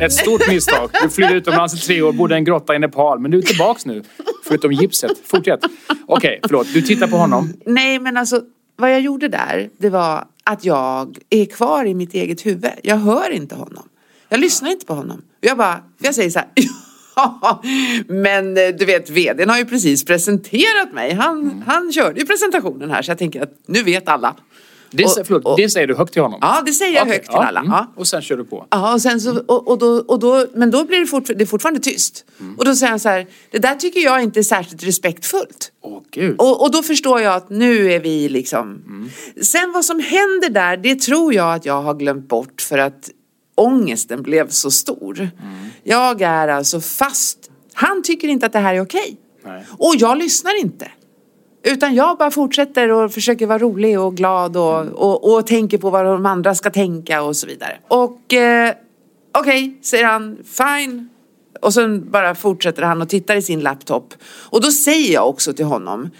Ett 0.00 0.12
stort 0.12 0.48
misstag. 0.48 0.90
Du 1.02 1.08
flydde 1.08 1.34
utomlands 1.34 1.74
i 1.74 1.86
tre 1.86 2.02
år, 2.02 2.12
bodde 2.12 2.34
i 2.34 2.38
en 2.38 2.44
grotta 2.44 2.74
i 2.74 2.78
Nepal. 2.78 3.18
Men 3.18 3.30
du 3.30 3.38
är 3.38 3.42
tillbaks 3.42 3.86
nu. 3.86 4.02
Förutom 4.44 4.72
gipset. 4.72 5.12
Fortsätt. 5.24 5.60
Okej, 6.06 6.40
förlåt. 6.42 6.66
Du 6.74 6.82
tittar 6.82 7.06
på 7.06 7.16
honom. 7.16 7.52
Nej 7.66 7.98
men 7.98 8.16
alltså 8.16 8.40
vad 8.76 8.92
jag 8.92 9.00
gjorde 9.00 9.28
där 9.28 9.70
det 9.78 9.90
var 9.90 10.24
att 10.44 10.64
jag 10.64 11.18
är 11.30 11.44
kvar 11.44 11.84
i 11.84 11.94
mitt 11.94 12.14
eget 12.14 12.46
huvud. 12.46 12.70
Jag 12.82 12.96
hör 12.96 13.30
inte 13.30 13.54
honom. 13.54 13.88
Jag 14.28 14.40
lyssnar 14.40 14.70
inte 14.70 14.86
på 14.86 14.94
honom. 14.94 15.22
Jag 15.40 15.58
bara, 15.58 15.72
för 15.72 16.06
jag 16.06 16.14
säger 16.14 16.30
så 16.30 16.38
här 16.38 16.48
Ja, 17.16 17.62
men 18.08 18.56
eh, 18.56 18.68
du 18.78 18.84
vet 18.84 19.10
vdn 19.10 19.50
har 19.50 19.58
ju 19.58 19.64
precis 19.64 20.04
presenterat 20.04 20.92
mig. 20.92 21.14
Han, 21.14 21.64
han 21.66 21.92
körde 21.92 22.20
ju 22.20 22.26
presentationen 22.26 22.90
här 22.90 23.02
så 23.02 23.10
jag 23.10 23.18
tänker 23.18 23.42
att 23.42 23.52
nu 23.66 23.82
vet 23.82 24.08
alla. 24.08 24.36
Det, 24.96 25.04
Och- 25.04 25.26
förlåt, 25.26 25.44
och- 25.44 25.56
det 25.56 25.68
säger 25.68 25.86
du 25.86 25.94
högt 25.94 26.12
till 26.12 26.22
honom? 26.22 26.38
Ja, 26.42 26.62
det 26.66 26.72
säger 26.72 26.92
jag 26.94 27.02
Okej, 27.02 27.12
högt 27.14 27.26
till 27.26 27.34
ja, 27.36 27.46
alla. 27.46 27.60
mm. 27.60 27.72
Ja. 27.72 27.92
Och 27.96 28.06
sen 28.06 28.22
kör 28.22 28.36
du 28.36 28.44
på. 28.44 28.66
Ja, 28.70 28.94
och 28.94 29.02
sen 29.02 29.20
så, 29.20 29.38
och, 29.46 29.68
och 29.68 29.78
då, 29.78 29.86
och 30.08 30.18
då, 30.18 30.46
men 30.54 30.70
då 30.70 30.84
blir 30.84 31.00
det, 31.00 31.06
fort, 31.06 31.30
det 31.36 31.46
fortfarande 31.46 31.80
tyst. 31.80 32.24
Och 32.58 32.64
då 32.64 32.74
säger 32.74 32.90
han 32.90 33.00
så 33.00 33.08
här, 33.08 33.26
det 33.50 33.58
där 33.58 33.74
tycker 33.74 34.00
jag 34.00 34.22
inte 34.22 34.40
är 34.40 34.42
särskilt 34.42 34.82
respektfullt. 34.84 35.72
Åh 35.82 36.00
gud. 36.10 36.34
Och, 36.40 36.62
och 36.62 36.70
då 36.70 36.82
förstår 36.82 37.20
jag 37.20 37.34
att 37.34 37.50
nu 37.50 37.92
är 37.92 38.00
vi 38.00 38.28
liksom... 38.28 38.82
Sen 39.42 39.72
vad 39.72 39.84
som 39.84 40.00
händer 40.00 40.48
där, 40.50 40.76
det 40.76 41.00
tror 41.00 41.34
jag 41.34 41.54
att 41.54 41.64
jag 41.66 41.82
har 41.82 41.94
glömt 41.94 42.28
bort 42.28 42.60
för 42.60 42.78
att 42.78 43.10
ångesten 43.56 44.22
blev 44.22 44.48
så 44.48 44.70
stor. 44.70 45.28
Jag 45.82 46.20
är 46.22 46.48
alltså 46.48 46.80
fast. 46.80 47.38
Han 47.74 48.02
tycker 48.02 48.28
inte 48.28 48.46
att 48.46 48.52
det 48.52 48.58
här 48.58 48.74
är 48.74 48.80
okej. 48.80 49.16
Nej. 49.44 49.64
Och 49.78 49.94
jag 49.98 50.18
lyssnar 50.18 50.60
inte. 50.60 50.90
Utan 51.66 51.94
jag 51.94 52.18
bara 52.18 52.30
fortsätter 52.30 52.90
och 52.90 53.12
försöker 53.12 53.46
vara 53.46 53.58
rolig 53.58 54.00
och 54.00 54.16
glad 54.16 54.56
och, 54.56 54.80
och, 54.86 55.34
och 55.34 55.46
tänker 55.46 55.78
på 55.78 55.90
vad 55.90 56.04
de 56.04 56.26
andra 56.26 56.54
ska 56.54 56.70
tänka 56.70 57.22
och 57.22 57.36
så 57.36 57.46
vidare. 57.46 57.78
Och 57.88 58.32
eh, 58.34 58.74
okej, 59.38 59.78
säger 59.82 60.04
han, 60.04 60.38
fine. 60.44 61.08
Och 61.60 61.74
sen 61.74 62.10
bara 62.10 62.34
fortsätter 62.34 62.82
han 62.82 63.02
och 63.02 63.08
tittar 63.08 63.36
i 63.36 63.42
sin 63.42 63.60
laptop. 63.60 64.14
Och 64.50 64.60
då 64.60 64.70
säger 64.70 65.12
jag 65.14 65.28
också 65.28 65.52
till 65.52 65.64
honom, 65.64 66.10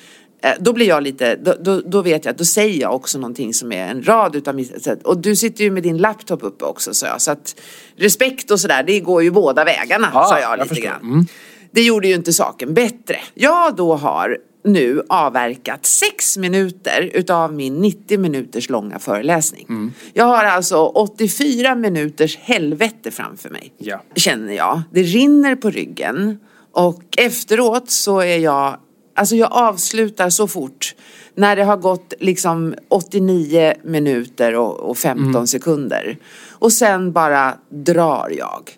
eh, 0.43 0.50
då 0.61 0.73
blir 0.73 0.87
jag 0.88 1.02
lite, 1.02 1.37
då, 1.37 1.55
då, 1.61 1.81
då 1.81 2.02
vet 2.02 2.25
jag 2.25 2.32
att 2.32 2.38
då 2.38 2.44
säger 2.44 2.81
jag 2.81 2.94
också 2.94 3.19
någonting 3.19 3.55
som 3.55 3.73
är 3.73 3.88
en 3.88 4.02
rad 4.02 4.37
utav 4.37 4.55
mitt, 4.55 4.82
så 4.85 4.93
att- 4.93 5.02
och 5.02 5.19
du 5.19 5.37
sitter 5.37 5.64
ju 5.64 5.70
med 5.70 5.82
din 5.82 5.99
laptop 5.99 6.43
uppe 6.43 6.64
också 6.64 6.94
sa 6.94 7.06
jag. 7.06 7.20
Så 7.23 7.31
att 7.31 7.56
respekt 7.96 8.51
och 8.51 8.60
sådär, 8.60 8.82
det 8.86 9.01
går 9.01 9.22
ju 9.22 9.31
båda 9.31 9.65
vägarna 9.65 10.10
Ja, 10.15 10.24
sa 10.24 10.41
jag 10.41 10.51
jag 10.53 10.56
lite 10.58 10.69
förstår. 10.69 10.84
grann. 10.86 11.01
Mm. 11.03 11.27
Det 11.70 11.82
gjorde 11.82 12.08
ju 12.08 12.15
inte 12.15 12.32
saken 12.32 12.74
bättre. 12.74 13.17
Jag 13.34 13.77
då 13.77 13.94
har 13.94 14.39
nu 14.65 15.03
avverkat 15.09 15.87
sex 15.87 16.37
minuter 16.37 17.11
utav 17.15 17.53
min 17.53 17.75
90 17.75 18.19
minuters 18.19 18.71
långa 18.71 18.99
föreläsning. 18.99 19.93
Jag 20.13 20.25
har 20.25 20.44
alltså 20.44 20.87
84 20.87 21.75
minuters 21.75 22.37
helvete 22.37 23.11
framför 23.11 23.51
mig. 23.51 23.73
Ja. 23.79 24.03
Känner 24.15 24.53
jag. 24.55 24.83
Det 24.93 25.03
rinner 25.03 25.56
på 25.56 25.71
ryggen. 25.71 26.39
Och 26.73 27.03
efteråt 27.17 27.91
så 27.91 28.21
är 28.21 28.39
jag, 28.39 28.77
alltså 29.15 29.37
jag 29.37 29.53
avslutar 29.53 30.31
så 30.31 30.49
fort. 30.49 30.94
När 31.35 31.56
det 31.56 31.65
har 31.65 31.77
gått 31.77 32.15
liksom 32.21 32.75
89 32.89 33.75
minuter 33.85 34.55
och, 34.55 34.81
och 34.81 34.99
15 34.99 35.47
sekunder. 35.47 36.19
Och 36.51 36.73
sen 36.73 37.13
bara 37.13 37.55
drar 37.71 38.33
jag. 38.39 38.71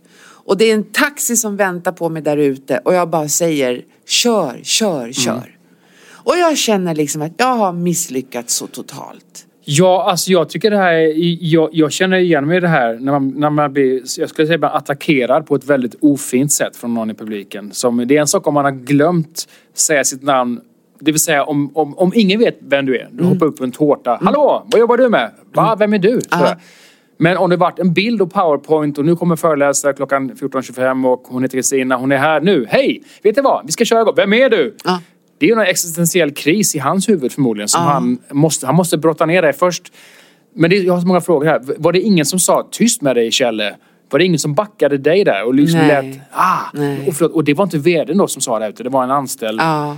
Och 0.46 0.56
det 0.56 0.64
är 0.64 0.74
en 0.74 0.84
taxi 0.84 1.36
som 1.36 1.56
väntar 1.56 1.92
på 1.92 2.08
mig 2.08 2.22
där 2.22 2.36
ute 2.36 2.78
och 2.84 2.94
jag 2.94 3.10
bara 3.10 3.28
säger 3.28 3.84
kör, 4.06 4.60
kör, 4.62 5.12
kör. 5.12 5.55
Och 6.26 6.36
jag 6.38 6.58
känner 6.58 6.94
liksom 6.94 7.22
att 7.22 7.32
jag 7.36 7.54
har 7.54 7.72
misslyckats 7.72 8.54
så 8.54 8.66
totalt. 8.66 9.46
Ja, 9.64 10.10
alltså 10.10 10.30
jag 10.30 10.48
tycker 10.48 10.70
det 10.70 10.76
här 10.76 10.92
är, 10.92 11.12
jag, 11.40 11.70
jag 11.72 11.92
känner 11.92 12.16
igen 12.16 12.46
mig 12.46 12.56
i 12.56 12.60
det 12.60 12.68
här 12.68 12.98
när 13.00 13.12
man, 13.12 13.28
när 13.28 13.50
man 13.50 13.72
blir, 13.72 14.02
jag 14.18 14.28
skulle 14.28 14.48
säga 14.48 14.68
attackerad 14.68 15.46
på 15.46 15.54
ett 15.54 15.64
väldigt 15.64 15.94
ofint 16.00 16.52
sätt 16.52 16.76
från 16.76 16.94
någon 16.94 17.10
i 17.10 17.14
publiken. 17.14 17.72
Som, 17.72 18.08
det 18.08 18.16
är 18.16 18.20
en 18.20 18.26
sak 18.26 18.46
om 18.46 18.54
man 18.54 18.64
har 18.64 18.72
glömt 18.72 19.48
säga 19.74 20.04
sitt 20.04 20.22
namn. 20.22 20.60
Det 21.00 21.12
vill 21.12 21.20
säga 21.20 21.44
om, 21.44 21.76
om, 21.76 21.98
om 21.98 22.12
ingen 22.14 22.38
vet 22.38 22.58
vem 22.60 22.86
du 22.86 22.96
är. 22.96 23.08
Du 23.12 23.24
hoppar 23.24 23.46
upp 23.46 23.56
på 23.56 23.64
en 23.64 23.72
tårta. 23.72 24.18
Hallå, 24.22 24.66
vad 24.72 24.80
jobbar 24.80 24.96
du 24.96 25.08
med? 25.08 25.30
Va, 25.54 25.76
vem 25.78 25.94
är 25.94 25.98
du? 25.98 26.20
Men 27.18 27.36
om 27.36 27.50
det 27.50 27.56
varit 27.56 27.78
en 27.78 27.92
bild 27.92 28.22
och 28.22 28.32
powerpoint 28.32 28.98
och 28.98 29.04
nu 29.04 29.16
kommer 29.16 29.36
föreläsare 29.36 29.92
klockan 29.92 30.32
14.25 30.32 31.12
och 31.12 31.22
hon 31.28 31.42
heter 31.42 31.58
Kristina, 31.58 31.96
hon 31.96 32.12
är 32.12 32.16
här 32.16 32.40
nu. 32.40 32.66
Hej! 32.68 33.02
Vet 33.22 33.34
du 33.34 33.42
vad? 33.42 33.66
Vi 33.66 33.72
ska 33.72 33.84
köra 33.84 34.00
igång. 34.00 34.14
Vem 34.16 34.32
är 34.32 34.50
du? 34.50 34.76
Ja. 34.84 35.00
Det 35.38 35.46
är 35.46 35.50
ju 35.50 35.54
någon 35.56 35.66
existentiell 35.66 36.30
kris 36.34 36.74
i 36.74 36.78
hans 36.78 37.08
huvud 37.08 37.32
förmodligen. 37.32 37.68
Som 37.68 37.82
Ja. 37.82 37.88
han, 37.88 38.18
måste, 38.32 38.66
han 38.66 38.74
måste 38.74 38.98
brotta 38.98 39.26
ner 39.26 39.42
det 39.42 39.52
först. 39.52 39.92
Men 40.54 40.70
det, 40.70 40.76
jag 40.76 40.92
har 40.94 41.00
så 41.00 41.06
många 41.06 41.20
frågor 41.20 41.46
här. 41.46 41.60
Var 41.78 41.92
det 41.92 42.00
ingen 42.00 42.26
som 42.26 42.38
sa 42.38 42.68
tyst 42.70 43.02
med 43.02 43.16
dig 43.16 43.30
Kjelle? 43.32 43.76
Var 44.10 44.18
det 44.18 44.24
ingen 44.24 44.38
som 44.38 44.54
backade 44.54 44.98
dig 44.98 45.24
där 45.24 45.44
och 45.44 45.54
liksom 45.54 45.80
Nej. 45.80 45.88
lät... 46.12 46.20
Ah, 46.32 46.58
Nej. 46.74 47.08
och, 47.08 47.14
förlåt, 47.14 47.32
och 47.32 47.44
det 47.44 47.54
var 47.54 47.64
inte 47.64 47.78
vdn 47.78 48.18
då 48.18 48.28
som 48.28 48.42
sa 48.42 48.58
det 48.58 48.68
utan 48.68 48.84
det 48.84 48.90
var 48.90 49.04
en 49.04 49.10
anställd. 49.10 49.60
Ja. 49.60 49.96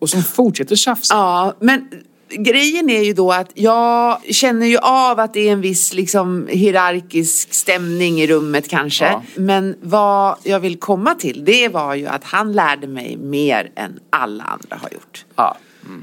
Och 0.00 0.08
som 0.10 0.22
fortsätter 0.22 0.76
tjafsa. 0.76 1.14
Ja, 1.14 1.54
men 1.60 1.88
grejen 2.30 2.90
är 2.90 3.02
ju 3.02 3.12
då 3.12 3.32
att 3.32 3.50
jag 3.54 4.20
känner 4.30 4.66
ju 4.66 4.78
av 4.78 5.20
att 5.20 5.34
det 5.34 5.48
är 5.48 5.52
en 5.52 5.60
viss 5.60 5.94
liksom 5.94 6.46
hierarkisk 6.50 7.54
stämning 7.54 8.20
i 8.20 8.26
rummet 8.26 8.68
kanske. 8.68 9.04
Ja. 9.04 9.22
Men 9.36 9.76
vad 9.82 10.36
jag 10.42 10.60
vill 10.60 10.78
komma 10.78 11.14
till 11.14 11.44
det 11.44 11.68
var 11.68 11.94
ju 11.94 12.06
att 12.06 12.24
han 12.24 12.52
lärde 12.52 12.86
mig 12.86 13.16
mer 13.16 13.70
än 13.76 14.00
alla 14.10 14.44
andra 14.44 14.76
har 14.76 14.90
gjort. 14.92 15.24
Ja. 15.36 15.56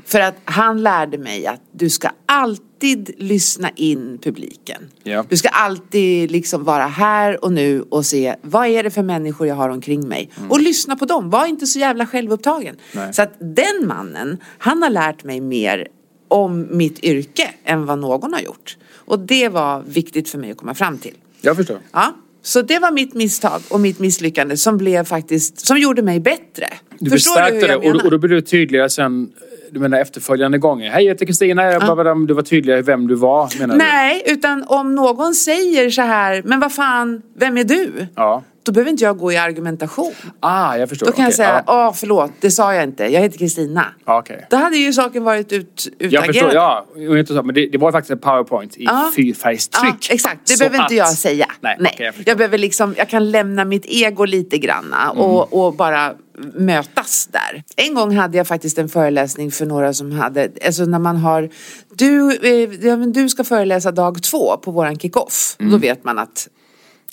För 0.06 0.20
att 0.20 0.36
han 0.46 0.84
lärde 0.84 1.18
mig 1.18 1.48
att 1.48 1.62
du 1.72 1.90
ska 1.90 2.10
alltid 2.26 3.16
lyssna 3.18 3.70
in 3.76 4.20
publiken. 4.24 4.82
Ja. 5.04 5.26
Du 5.30 5.38
ska 5.38 5.50
alltid 5.50 6.32
liksom 6.32 6.64
vara 6.64 6.88
här 6.88 7.44
och 7.46 7.52
nu 7.52 7.82
och 7.82 8.06
se 8.06 8.36
vad 8.42 8.68
är 8.68 8.84
det 8.84 8.92
för 8.92 9.04
människor 9.04 9.48
jag 9.48 9.56
har 9.56 9.70
omkring 9.70 10.08
mig. 10.08 10.30
Och 10.50 10.60
lyssna 10.60 10.96
på 10.96 11.06
dem, 11.06 11.30
var 11.30 11.46
inte 11.46 11.68
så 11.68 11.80
jävla 11.80 12.06
självupptagen. 12.06 12.76
Nej. 12.92 13.14
Så 13.14 13.22
att 13.22 13.34
den 13.40 13.88
mannen, 13.88 14.38
han 14.58 14.84
har 14.84 14.90
lärt 14.90 15.24
mig 15.24 15.42
mer 15.42 15.88
om 16.28 16.68
mitt 16.72 17.04
yrke 17.04 17.50
än 17.64 17.86
vad 17.86 18.00
någon 18.00 18.34
har 18.34 18.42
gjort. 18.42 18.78
Och 18.96 19.20
det 19.20 19.50
var 19.50 19.84
viktigt 19.88 20.30
för 20.30 20.38
mig 20.38 20.52
att 20.52 20.58
komma 20.58 20.74
fram 20.74 20.98
till. 20.98 21.14
Jag 21.42 21.56
förstår. 21.56 21.78
Ja. 21.92 22.14
Så 22.42 22.62
det 22.62 22.80
var 22.80 22.92
mitt 22.92 23.14
misstag 23.14 23.62
och 23.70 23.80
mitt 23.80 24.00
misslyckande 24.00 24.58
som 24.58 24.78
blev 24.78 25.04
faktiskt, 25.04 25.60
som 25.68 25.78
gjorde 25.78 26.02
mig 26.02 26.20
bättre. 26.20 26.68
Du 27.00 27.10
Förstår 27.10 27.36
du 27.36 27.42
hur 27.42 27.52
förstärkte 27.52 27.68
det 27.68 27.74
jag 27.74 27.78
och, 27.78 27.84
då- 27.84 27.90
menar? 27.90 28.06
och 28.06 28.12
då 28.12 28.18
blev 28.18 28.32
du 28.32 28.42
tydligare 28.42 28.90
sen, 28.90 29.30
du 29.72 29.80
menar 29.80 30.00
efterföljande 30.00 30.58
gånger. 30.58 30.90
Hej, 30.92 31.04
jag 31.06 31.14
heter 31.14 31.26
Kristina, 31.26 31.64
jag 31.64 31.82
bara, 31.82 32.16
du 32.16 32.34
var 32.34 32.42
tydligare 32.42 32.82
vem 32.82 33.08
du 33.08 33.16
var 33.16 33.60
menar 33.60 33.74
du? 33.74 33.78
Nej, 33.78 34.24
utan 34.26 34.64
om 34.68 34.96
någon 34.96 35.36
säger 35.36 35.90
så 35.90 36.02
här, 36.02 36.42
men 36.46 36.60
vad 36.60 36.74
fan, 36.74 37.22
vem 37.38 37.58
är 37.58 37.64
du? 37.64 38.08
Ja. 38.16 38.44
Då 38.66 38.72
behöver 38.72 38.92
inte 38.92 39.04
jag 39.04 39.18
gå 39.18 39.32
i 39.32 39.38
argumentation. 39.38 40.14
Ah, 40.40 40.76
jag 40.78 40.90
förstår. 40.90 41.06
Då 41.06 41.12
kan 41.12 41.24
jag 41.24 41.28
Okej, 41.30 41.36
säga, 41.38 41.64
Ja. 41.68 41.88
åh 41.88 41.94
förlåt, 41.96 42.32
det 42.40 42.52
sa 42.52 42.74
jag 42.74 42.84
inte, 42.84 43.04
jag 43.04 43.22
heter 43.22 43.38
Kristina. 43.38 43.86
Ja, 44.06 44.20
okej. 44.20 44.48
Då 44.50 44.58
hade 44.58 44.78
ju 44.78 44.94
saken 44.94 45.24
varit 45.24 45.52
ut, 45.54 45.88
Jag 45.98 46.08
utagerad. 46.08 46.26
förstår, 46.36 46.54
ja. 46.54 46.86
inte 47.20 47.34
Men 47.44 47.56
det, 47.56 47.68
det 47.68 47.78
var 47.78 47.92
faktiskt 47.92 48.12
en 48.12 48.20
powerpoint 48.20 48.78
i 48.78 48.84
Ja. 48.84 49.12
fyrfärgstryck. 49.16 50.08
Ja, 50.10 50.14
exakt, 50.14 50.40
det 50.48 50.54
Så 50.54 50.60
behöver 50.60 50.76
inte 50.78 50.86
att- 50.86 50.92
jag 51.10 51.10
säga. 51.10 51.48
Nej, 51.62 51.78
Nej. 51.80 51.92
okej, 51.96 52.06
jag 52.06 52.28
jag 52.28 52.38
behöver 52.38 52.58
liksom, 52.58 52.96
jag 52.98 53.10
kan 53.10 53.32
lämna 53.32 53.66
mitt 53.66 53.86
ego 53.86 54.26
lite 54.26 54.58
granna 54.58 55.12
och, 55.12 55.26
Mm. 55.50 55.64
och 55.66 55.74
bara 55.74 56.14
mötas 56.54 57.28
där. 57.32 57.64
En 57.76 57.94
gång 57.94 58.16
hade 58.18 58.38
jag 58.38 58.48
faktiskt 58.48 58.78
en 58.78 58.90
föreläsning 58.90 59.52
för 59.52 59.66
några 59.66 59.94
som 59.94 60.12
hade, 60.12 60.50
alltså 60.66 60.86
när 60.86 61.00
man 61.00 61.16
har, 61.18 61.50
du, 61.94 62.36
eh, 62.44 62.88
ja, 62.88 62.98
men 62.98 63.12
du 63.12 63.30
ska 63.30 63.44
föreläsa 63.44 63.92
dag 63.92 64.24
två 64.24 64.58
på 64.58 64.72
våran 64.72 65.00
kick-off. 65.00 65.56
Mm. 65.60 65.72
Då 65.72 65.78
vet 65.78 66.04
man 66.04 66.20
att 66.20 66.48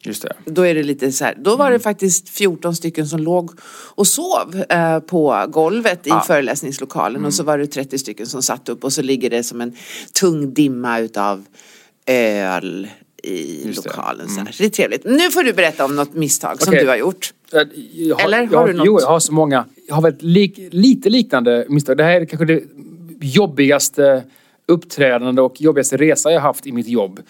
Just 0.05 0.23
det. 0.23 0.33
då 0.45 0.63
är 0.67 0.75
det 0.75 0.83
lite 0.83 1.13
så 1.13 1.25
här, 1.25 1.35
då 1.41 1.57
var 1.57 1.65
det 1.65 1.71
Mm. 1.75 1.81
faktiskt 1.81 2.29
14 2.29 2.77
stycken 2.77 3.07
som 3.09 3.21
låg 3.21 3.51
och 3.95 4.07
sov 4.07 4.65
eh, 4.69 4.99
på 5.01 5.47
golvet 5.49 6.07
i 6.07 6.11
Ja. 6.11 6.21
föreläsningslokalen 6.27 7.17
Mm. 7.17 7.27
och 7.27 7.35
så 7.35 7.43
var 7.43 7.59
det 7.59 7.67
30 7.67 7.99
stycken 7.99 8.27
som 8.27 8.43
satt 8.43 8.69
upp 8.69 8.85
och 8.85 8.93
så 8.93 9.03
ligger 9.03 9.31
det 9.31 9.43
som 9.43 9.61
en 9.61 9.77
tung 10.21 10.55
dimma 10.55 10.99
utav 11.01 11.45
öl 12.07 12.89
i 13.23 13.67
Just 13.67 13.83
det. 13.83 13.91
Mm. 13.91 13.97
lokalen. 13.99 14.29
Så, 14.29 14.45
det 14.59 14.65
är 14.65 14.69
trevligt. 14.69 15.05
Nu 15.05 15.31
får 15.31 15.43
du 15.43 15.53
berätta 15.53 15.85
om 15.85 15.97
något 15.97 16.15
misstag 16.15 16.63
som 16.63 16.71
Okej. 16.71 16.83
du 16.85 16.89
har 16.89 16.97
gjort. 16.97 17.33
Har, 17.53 17.61
Eller 18.25 18.43
jag, 18.53 18.59
har 18.59 18.67
du 18.67 18.73
något? 18.73 18.87
Jo, 18.87 19.01
jag 19.01 19.07
har 19.09 19.21
så 19.21 19.33
många. 19.33 19.65
Jag 19.89 19.95
har 19.95 20.03
väldigt 20.03 20.23
lik, 20.23 20.59
lite 20.71 21.11
liknande 21.11 21.67
misstag. 21.69 21.97
Det 21.97 22.05
här 22.05 22.21
är 22.21 22.25
kanske 22.25 22.45
det 22.45 22.63
jobbigaste 23.21 24.23
uppträdande 24.67 25.43
och 25.43 25.61
jobbigaste 25.61 25.97
resa 25.97 26.31
jag 26.33 26.41
haft 26.41 26.67
i 26.67 26.73
mitt 26.73 26.89
jobb 26.89 27.21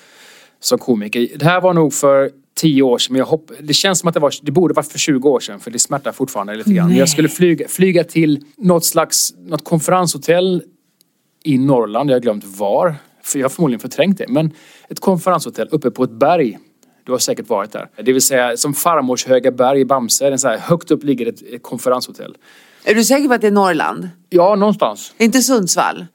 som 0.61 0.79
komiker. 0.79 1.29
Det 1.37 1.45
här 1.45 1.61
var 1.61 1.75
nog 1.75 1.95
för 1.95 2.31
tio 2.55 2.83
år 2.83 2.99
sedan, 2.99 3.13
men 3.13 3.19
jag 3.19 3.27
hopp, 3.27 3.51
det 3.61 3.75
känns 3.75 3.99
som 3.99 4.09
att 4.09 4.15
det 4.15 4.21
var, 4.21 4.33
det 4.43 4.53
borde 4.53 4.75
varit 4.75 4.93
för 4.93 4.99
20 4.99 5.29
år 5.29 5.41
sedan, 5.41 5.61
för 5.61 5.71
det 5.71 5.79
smärtar 5.79 6.13
fortfarande 6.13 6.55
lite 6.55 6.73
grann. 6.73 6.89
Nej. 6.89 6.99
Jag 6.99 7.09
skulle 7.09 7.29
flyga, 7.29 7.69
flyga 7.69 8.05
till 8.05 8.45
något 8.57 8.85
slags, 8.85 9.35
något 9.39 9.65
konferenshotell 9.65 10.63
i 11.45 11.59
Norrland, 11.59 12.11
jag 12.11 12.15
har 12.15 12.21
glömt 12.21 12.45
var. 12.45 12.95
För 13.23 13.39
jag 13.39 13.45
har 13.45 13.51
förmodligen 13.51 13.81
förträngt 13.81 14.19
det. 14.19 14.29
Men 14.29 14.51
ett 14.89 15.01
konferenshotell 15.01 15.69
uppe 15.71 15.91
på 15.91 16.05
ett 16.05 16.11
berg. 16.11 16.59
Du 17.05 17.13
har 17.13 17.19
säkert 17.19 17.49
varit 17.49 17.73
där. 17.73 17.89
Det 18.03 18.13
vill 18.13 18.23
säga 18.23 18.57
som 18.57 18.75
farmors 18.75 19.27
höga 19.27 19.51
berg 19.51 19.81
i 19.81 19.85
Bamse. 19.85 20.39
Så 20.39 20.49
här, 20.49 20.59
högt 20.59 20.91
upp 20.91 21.05
ligger 21.05 21.27
ett, 21.27 21.43
ett 21.43 21.63
konferenshotell. 21.63 22.37
Är 22.85 22.95
du 22.95 23.05
säker 23.05 23.29
på 23.29 23.35
att 23.35 23.41
det 23.41 23.47
är 23.47 23.51
Norrland? 23.51 24.09
Ja, 24.31 24.55
någonstans. 24.55 25.15
Inte 25.19 25.43
Sundsvall? 25.43 26.07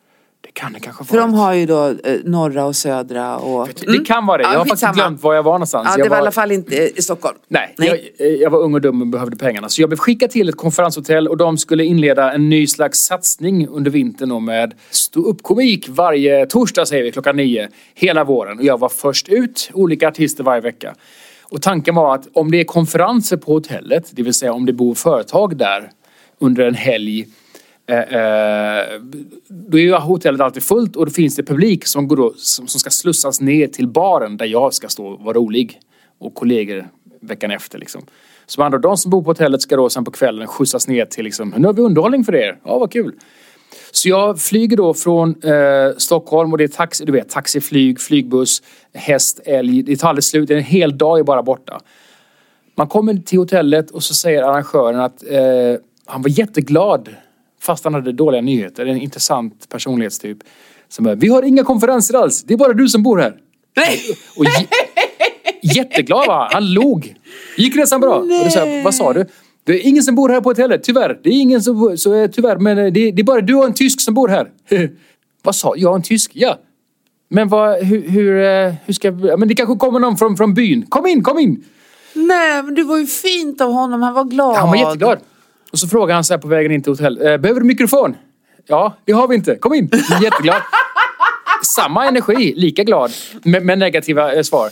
Det 0.42 0.52
kan 0.54 0.74
det 0.74 0.80
kanske 0.80 1.04
För 1.04 1.14
vara. 1.16 1.26
de 1.26 1.34
har 1.34 1.54
ju 1.54 1.66
då 1.66 1.88
eh, 1.88 1.96
norra 2.24 2.66
och 2.66 2.76
södra 2.76 3.38
och... 3.38 3.70
Det 3.88 4.06
kan 4.06 4.26
vara 4.26 4.38
det. 4.38 4.44
Ja, 4.44 4.52
Jag 4.52 4.60
har 4.60 4.66
faktiskt 4.66 4.94
glömt 4.94 5.24
var 5.24 5.34
jag 5.34 5.44
var 5.44 5.52
någonstans. 5.54 5.88
Ja, 5.98 6.04
det 6.04 6.10
var 6.10 6.18
i 6.18 6.20
alla 6.20 6.32
fall 6.32 6.52
inte 6.52 6.76
i 6.76 7.02
Stockholm. 7.02 7.38
Nej, 7.48 7.76
Jag, 7.78 8.00
jag 8.42 8.50
var 8.50 8.60
ung 8.60 8.74
och 8.74 8.82
dum 8.82 9.02
och 9.02 9.08
behövde 9.08 9.38
pengarna. 9.38 9.70
Så 9.70 9.82
jag 9.82 9.90
blev 9.90 9.98
skickad 9.98 10.30
till 10.30 10.50
ett 10.50 10.56
konferenshotell 10.58 11.28
och 11.28 11.38
de 11.38 11.58
skulle 11.58 11.84
inleda 11.84 12.34
en 12.34 12.50
ny 12.50 12.68
slags 12.68 13.00
satsning 13.00 13.68
under 13.68 13.92
vintern 13.92 14.46
med 14.46 14.74
stå-upp-komik 14.90 15.90
varje 15.90 16.46
torsdag 16.46 16.86
säger 16.86 17.04
vi 17.04 17.12
klockan 17.12 17.36
nio 17.36 17.70
hela 17.96 18.24
våren. 18.24 18.58
Och 18.60 18.66
jag 18.66 18.80
var 18.80 18.90
först 18.90 19.30
ut, 19.30 19.70
olika 19.74 20.08
artister 20.08 20.44
varje 20.44 20.62
vecka. 20.62 20.96
Och 21.44 21.62
tanken 21.62 21.96
var 21.96 22.16
att 22.16 22.28
om 22.34 22.52
det 22.52 22.60
är 22.60 22.64
konferenser 22.64 23.38
på 23.38 23.54
hotellet, 23.54 24.10
det 24.12 24.24
vill 24.24 24.34
säga 24.34 24.54
om 24.54 24.66
det 24.66 24.74
bor 24.74 24.96
företag 24.96 25.58
där 25.58 25.92
under 26.40 26.64
en 26.64 26.76
helg 26.76 27.28
Eh, 27.90 27.98
eh, 27.98 29.02
då 29.48 29.78
är 29.78 29.82
ju 29.82 29.94
hotellet 29.94 30.42
alltid 30.42 30.64
fullt 30.64 30.96
och 30.96 31.06
då 31.06 31.12
finns 31.12 31.36
det 31.36 31.44
publik 31.44 31.86
som, 31.86 32.08
går 32.08 32.16
då, 32.16 32.34
som, 32.38 32.68
som 32.68 32.80
ska 32.80 32.90
slussas 32.90 33.42
ner 33.42 33.68
till 33.68 33.88
baren 33.88 34.38
där 34.38 34.46
jag 34.46 34.74
ska 34.74 34.88
stå 34.88 35.08
och 35.08 35.24
vara 35.24 35.38
rolig. 35.38 35.80
Och 36.20 36.34
kollegor 36.34 36.88
veckan 37.22 37.52
efter 37.52 37.80
liksom. 37.80 38.06
Så 38.46 38.64
andra 38.64 38.78
de 38.78 38.98
som 38.98 39.12
bor 39.12 39.22
på 39.22 39.30
hotellet 39.30 39.62
ska 39.62 39.76
då 39.76 39.90
sen 39.90 40.06
på 40.06 40.12
kvällen 40.12 40.48
skjutsas 40.48 40.88
ner 40.88 41.06
till 41.06 41.24
liksom, 41.24 41.54
nu 41.58 41.68
har 41.68 41.74
vi 41.74 41.82
underhållning 41.82 42.24
för 42.24 42.36
er. 42.36 42.60
Ja, 42.64 42.80
vad 42.80 42.92
kul. 42.92 43.14
Så 43.92 44.10
jag 44.10 44.40
flyger 44.40 44.78
då 44.78 44.94
från 44.94 45.44
eh, 45.44 45.98
Stockholm 45.98 46.52
och 46.52 46.58
det 46.58 46.64
är 46.64 46.68
taxi, 46.68 47.06
du 47.06 47.12
vet, 47.12 47.30
taxi, 47.30 47.62
flyg, 47.62 48.00
flygbuss, 48.00 48.64
häst, 48.94 49.40
älg. 49.46 49.84
Det 49.84 49.96
tar 49.96 50.10
aldrig 50.10 50.24
slut. 50.24 50.50
En 50.50 50.64
hel 50.64 50.98
dag 50.98 51.20
är 51.20 51.24
bara 51.24 51.44
borta. 51.44 51.80
Man 52.76 52.88
kommer 52.88 53.14
till 53.14 53.40
hotellet 53.40 53.92
och 53.92 54.04
så 54.04 54.14
säger 54.14 54.44
arrangören 54.44 55.00
att 55.00 55.24
eh, 55.30 55.82
han 56.06 56.22
var 56.22 56.40
jätteglad 56.40 57.10
fast 57.68 57.84
han 57.84 57.94
hade 57.94 58.12
dåliga 58.12 58.42
nyheter. 58.42 58.86
En 58.86 58.98
intressant 58.98 59.70
personlighetstyp. 59.70 60.38
Som 60.90 61.06
bara, 61.06 61.16
vi 61.16 61.28
har 61.28 61.44
inga 61.44 61.64
konferenser 61.64 62.14
alls. 62.14 62.44
Det 62.44 62.54
är 62.54 62.58
bara 62.58 62.74
du 62.74 62.88
som 62.90 63.04
bor 63.04 63.18
här. 63.18 63.36
Nej! 63.76 64.00
Och 64.38 64.46
jätteglad 65.62 66.28
var 66.28 66.36
han. 66.36 66.50
Han 66.54 66.74
log. 66.74 67.16
Gick 67.58 67.76
resan 67.76 68.02
bra? 68.02 68.16
Och 68.16 68.28
då 68.28 68.50
sa 68.50 68.66
vad 68.84 68.96
sa 68.96 69.14
du? 69.14 69.26
Det 69.64 69.74
är 69.74 69.88
ingen 69.88 70.04
som 70.04 70.16
bor 70.16 70.30
här 70.30 70.42
på 70.42 70.50
hotellet, 70.50 70.84
tyvärr. 70.84 71.20
Det 71.24 71.30
är 71.30 71.42
ingen 71.42 71.62
som 71.62 71.98
så 71.98 72.14
eh, 72.14 72.30
tyvärr, 72.30 72.58
men 72.58 72.78
eh, 72.78 72.86
det, 72.86 73.12
det 73.12 73.22
är 73.22 73.24
bara 73.24 73.42
du 73.42 73.56
och 73.56 73.66
en 73.66 73.74
tysk 73.74 74.02
som 74.02 74.14
bor 74.14 74.28
här. 74.28 74.48
vad 75.44 75.56
sa 75.56 75.74
jag? 75.78 75.96
En 75.96 76.02
tysk? 76.02 76.32
Ja. 76.34 76.60
Men 77.30 77.48
vad, 77.48 77.84
hur, 77.84 78.10
hur, 78.10 78.44
eh, 78.44 78.74
hur 78.86 78.94
ska 78.94 79.12
men 79.12 79.48
det 79.48 79.56
kanske 79.56 79.76
kommer 79.76 80.00
någon 80.00 80.18
från, 80.18 80.38
från 80.38 80.54
byn. 80.54 80.86
Kom 80.86 81.06
in, 81.06 81.24
kom 81.24 81.40
in! 81.40 81.64
Nej, 82.14 82.64
men 82.64 82.76
det 82.76 82.84
var 82.84 82.98
ju 82.98 83.08
fint 83.08 83.62
av 83.62 83.72
honom. 83.72 84.02
Han 84.02 84.14
var 84.14 84.24
glad. 84.24 84.56
Han 84.56 84.70
var 84.70 84.76
jätteglad. 84.76 85.20
Och 85.78 85.82
så 85.82 85.88
frågade 85.88 86.14
han 86.14 86.24
så 86.24 86.34
här 86.34 86.40
på 86.40 86.48
vägen 86.48 86.72
in 86.72 86.82
till 86.82 86.92
hotell. 86.92 87.18
Eh, 87.18 87.38
behöver 87.38 87.60
du 87.60 87.66
mikrofon? 87.66 88.16
Ja, 88.68 88.98
det 89.06 89.12
har 89.12 89.28
vi 89.28 89.36
inte. 89.36 89.56
Kom 89.56 89.74
in. 89.74 89.90
Jätteglad. 90.22 90.62
Samma 91.64 92.08
energi, 92.08 92.54
lika 92.56 92.84
glad. 92.84 93.12
Med, 93.44 93.66
med 93.66 93.80
negativa 93.80 94.34
eh, 94.34 94.42
svar. 94.42 94.70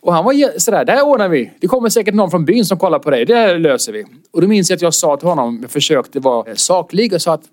Och 0.00 0.14
han 0.14 0.24
var 0.24 0.58
sådär, 0.58 0.84
det 0.84 0.92
här 0.92 1.02
ordnar 1.02 1.28
vi. 1.28 1.52
Det 1.60 1.66
kommer 1.66 1.88
säkert 1.88 2.14
någon 2.14 2.30
från 2.30 2.44
byn 2.44 2.64
som 2.64 2.78
kollar 2.78 2.98
på 2.98 3.10
dig. 3.10 3.24
Det 3.24 3.34
här 3.34 3.58
löser 3.58 3.92
vi. 3.92 4.04
Och 4.32 4.40
då 4.40 4.48
minns 4.48 4.70
jag 4.70 4.76
att 4.76 4.82
jag 4.82 4.94
sa 4.94 5.16
till 5.16 5.28
honom, 5.28 5.58
jag 5.62 5.70
försökte 5.70 6.20
vara 6.20 6.50
eh, 6.50 6.54
saklig 6.54 7.12
och 7.12 7.22
sa 7.22 7.34
att 7.34 7.44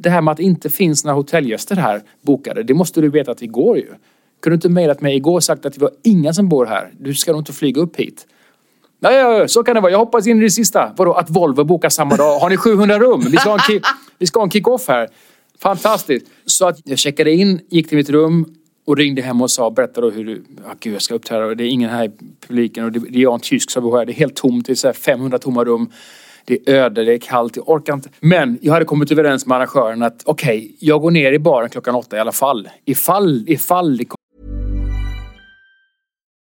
det 0.00 0.10
här 0.10 0.20
med 0.20 0.32
att 0.32 0.38
det 0.38 0.44
inte 0.44 0.70
finns 0.70 1.04
några 1.04 1.16
hotellgäster 1.16 1.76
här 1.76 2.02
bokade, 2.22 2.62
det 2.62 2.74
måste 2.74 3.00
du 3.00 3.08
veta 3.08 3.30
att 3.30 3.38
det 3.38 3.46
går 3.46 3.76
ju. 3.76 3.86
Kunde 4.42 4.54
du 4.54 4.54
inte 4.54 4.68
mejlat 4.68 5.00
mig 5.00 5.16
igår 5.16 5.34
och 5.34 5.44
sagt 5.44 5.66
att 5.66 5.74
det 5.74 5.80
var 5.80 5.90
inga 6.04 6.32
som 6.32 6.48
bor 6.48 6.66
här? 6.66 6.92
Du 6.98 7.14
ska 7.14 7.32
nog 7.32 7.40
inte 7.40 7.52
flyga 7.52 7.80
upp 7.80 7.96
hit. 7.96 8.26
Ja, 9.00 9.12
ja, 9.12 9.38
ja, 9.38 9.48
så 9.48 9.62
kan 9.62 9.74
det 9.74 9.80
vara. 9.80 9.92
Jag 9.92 9.98
hoppas 9.98 10.26
in 10.26 10.38
i 10.38 10.42
det 10.42 10.50
sista. 10.50 10.92
Vadå, 10.96 11.12
att 11.12 11.30
Volvo 11.30 11.64
bokar 11.64 11.88
samma 11.88 12.16
dag? 12.16 12.38
Har 12.38 12.50
ni 12.50 12.56
700 12.56 12.98
rum? 12.98 13.20
Vi 13.30 13.36
ska 13.36 13.48
ha 13.50 13.54
en, 13.54 13.60
ki- 13.60 13.82
vi 14.18 14.26
ska 14.26 14.42
en 14.42 14.50
kick-off 14.50 14.88
här. 14.88 15.08
Fantastiskt. 15.62 16.26
Så 16.46 16.66
att 16.68 16.78
jag 16.84 16.98
checkade 16.98 17.30
in, 17.32 17.60
gick 17.70 17.88
till 17.88 17.96
mitt 17.98 18.10
rum 18.10 18.54
och 18.86 18.96
ringde 18.96 19.22
hem 19.22 19.42
och 19.42 19.50
sa, 19.50 19.70
berätta 19.70 20.00
då 20.00 20.10
hur 20.10 20.24
du, 20.24 20.44
ah, 20.66 20.74
gud 20.80 20.94
jag 20.94 21.02
ska 21.02 21.14
uppträda 21.14 21.44
och 21.44 21.56
det 21.56 21.64
är 21.64 21.68
ingen 21.68 21.90
här 21.90 22.04
i 22.04 22.10
publiken 22.48 22.84
och 22.84 22.92
det, 22.92 22.98
det 23.00 23.18
är 23.18 23.22
jag 23.22 23.34
en 23.34 23.40
tysk 23.40 23.70
som 23.70 23.82
bor 23.82 23.98
här. 23.98 24.06
Det 24.06 24.12
är 24.12 24.14
helt 24.14 24.36
tomt, 24.36 24.66
det 24.66 24.72
är 24.72 24.74
så 24.74 24.88
här 24.88 24.92
500 24.94 25.38
tomma 25.38 25.64
rum. 25.64 25.90
Det 26.44 26.58
är 26.68 26.74
öde, 26.74 27.04
det 27.04 27.14
är 27.14 27.18
kallt, 27.18 27.56
jag 27.56 27.68
orkar 27.68 27.94
inte. 27.94 28.08
Men 28.20 28.58
jag 28.62 28.72
hade 28.72 28.84
kommit 28.84 29.12
överens 29.12 29.46
med 29.46 29.56
arrangören 29.56 30.02
att 30.02 30.22
okej, 30.24 30.76
jag 30.78 31.00
går 31.00 31.10
ner 31.10 31.32
i 31.32 31.38
baren 31.38 31.68
klockan 31.70 31.94
åtta 31.94 32.16
i 32.16 32.20
alla 32.20 32.32
fall. 32.32 32.68
Ifall, 32.84 33.44
ifall 33.48 33.96
det 33.96 34.04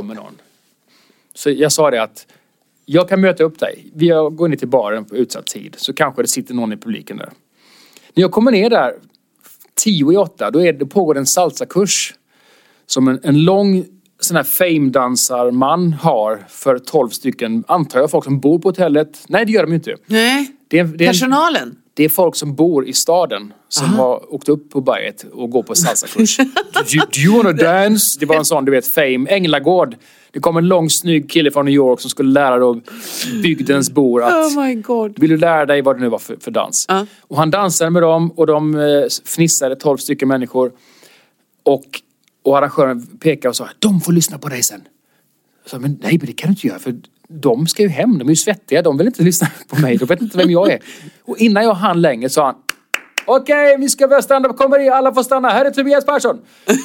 Kommer 0.00 0.14
någon. 0.14 0.34
Så 1.34 1.50
jag 1.50 1.72
sa 1.72 1.90
det 1.90 2.02
att 2.02 2.26
jag 2.86 3.08
kan 3.08 3.20
möta 3.20 3.44
upp 3.44 3.58
dig. 3.58 3.90
Vi 3.94 4.08
går 4.08 4.48
ner 4.48 4.56
till 4.56 4.68
baren 4.68 5.04
på 5.04 5.16
utsatt 5.16 5.46
tid. 5.46 5.74
Så 5.78 5.92
kanske 5.92 6.22
det 6.22 6.28
sitter 6.28 6.54
någon 6.54 6.72
i 6.72 6.76
publiken 6.76 7.16
där. 7.16 7.30
När 8.14 8.22
jag 8.22 8.32
kommer 8.32 8.50
ner 8.50 8.70
där 8.70 8.94
tio 9.74 10.12
i 10.12 10.16
åtta, 10.16 10.50
då 10.50 10.62
är 10.62 10.72
det, 10.72 10.86
pågår 10.86 11.18
en 11.18 11.26
salsakurs. 11.26 12.14
Som 12.86 13.08
en, 13.08 13.20
en 13.22 13.44
lång 13.44 13.84
sån 14.20 14.36
här 14.36 14.44
fame-dansarman 14.44 15.92
har 15.92 16.44
för 16.48 16.78
tolv 16.78 17.08
stycken, 17.08 17.64
antar 17.68 18.00
jag, 18.00 18.10
folk 18.10 18.24
som 18.24 18.40
bor 18.40 18.58
på 18.58 18.68
hotellet. 18.68 19.24
Nej, 19.28 19.46
det 19.46 19.52
gör 19.52 19.62
de 19.62 19.68
ju 19.68 19.74
inte. 19.74 19.96
Nej, 20.06 20.52
Det 20.68 20.78
är, 20.78 20.84
det 20.84 21.04
är, 21.04 21.08
personalen. 21.08 21.76
Det 21.98 22.04
är 22.04 22.08
folk 22.08 22.36
som 22.36 22.54
bor 22.54 22.86
i 22.86 22.92
staden 22.92 23.52
som 23.68 23.94
har 23.94 24.34
åkt 24.34 24.48
upp 24.48 24.70
på 24.70 24.80
berget 24.80 25.24
och 25.32 25.50
går 25.50 25.62
på 25.62 25.74
salsakurs. 25.74 26.36
do, 26.36 26.44
you, 26.94 27.06
do 27.12 27.20
you 27.20 27.36
wanna 27.36 27.52
dance? 27.52 28.20
Det 28.20 28.26
var 28.26 28.36
en 28.36 28.44
sån, 28.44 28.64
du 28.64 28.72
vet, 28.72 28.86
fame. 28.86 29.26
Änglagård. 29.30 29.96
Det 30.30 30.40
kom 30.40 30.56
en 30.56 30.68
lång 30.68 30.90
snygg 30.90 31.30
kille 31.30 31.50
från 31.50 31.64
New 31.64 31.74
York 31.74 32.00
som 32.00 32.10
skulle 32.10 32.32
lära 32.32 32.58
då 32.58 32.80
bygdens 33.42 33.90
bor 33.90 34.22
att 34.22 34.32
Oh 34.32 34.64
my 34.64 34.74
god. 34.74 35.18
vill 35.18 35.30
du 35.30 35.36
lära 35.36 35.66
dig 35.66 35.82
vad 35.82 35.96
det 35.96 36.00
nu 36.00 36.08
var 36.08 36.18
för, 36.18 36.36
för 36.40 36.50
dans? 36.50 36.86
Och 37.20 37.36
han 37.36 37.50
dansade 37.50 37.90
med 37.90 38.02
dem 38.02 38.30
och 38.30 38.46
de 38.46 38.74
eh, 38.74 39.04
fnissade, 39.24 39.76
tolv 39.76 39.98
stycken 39.98 40.28
människor. 40.28 40.72
Och, 41.62 41.84
och 42.42 42.58
arrangören 42.58 43.06
pekade 43.06 43.48
och 43.48 43.56
sa, 43.56 43.68
de 43.78 44.00
får 44.00 44.12
lyssna 44.12 44.38
på 44.38 44.48
dig 44.48 44.62
sen. 44.62 44.80
Jag 45.64 45.70
sa, 45.70 45.78
men 45.78 45.98
nej, 46.02 46.18
men 46.18 46.26
det 46.26 46.32
kan 46.32 46.48
du 46.48 46.52
inte 46.52 46.66
göra 46.66 46.78
för 46.78 46.94
de 47.28 47.66
ska 47.66 47.82
ju 47.82 47.88
hem, 47.88 48.18
de 48.18 48.24
är 48.24 48.32
ju 48.32 48.36
svettiga, 48.36 48.82
de 48.82 48.98
vill 48.98 49.06
inte 49.06 49.22
lyssna 49.30 49.48
på 49.68 49.80
mig, 49.80 49.96
de 49.96 50.04
vet 50.04 50.20
inte 50.22 50.38
vem 50.38 50.50
jag 50.50 50.70
är. 50.72 50.78
Och 51.24 51.38
innan 51.38 51.64
jag 51.64 51.74
hann 51.74 52.00
längre 52.00 52.28
sa 52.28 52.44
han, 52.46 52.54
okej, 53.26 53.76
vi 53.78 53.88
ska 53.88 54.08
börja 54.08 54.22
stand-up 54.22 54.56
comedy, 54.56 54.88
alla 54.88 55.14
får 55.14 55.22
stanna, 55.22 55.48
här 55.48 55.64
är 55.64 55.70
Tobias 55.70 56.06
Persson. 56.06 56.38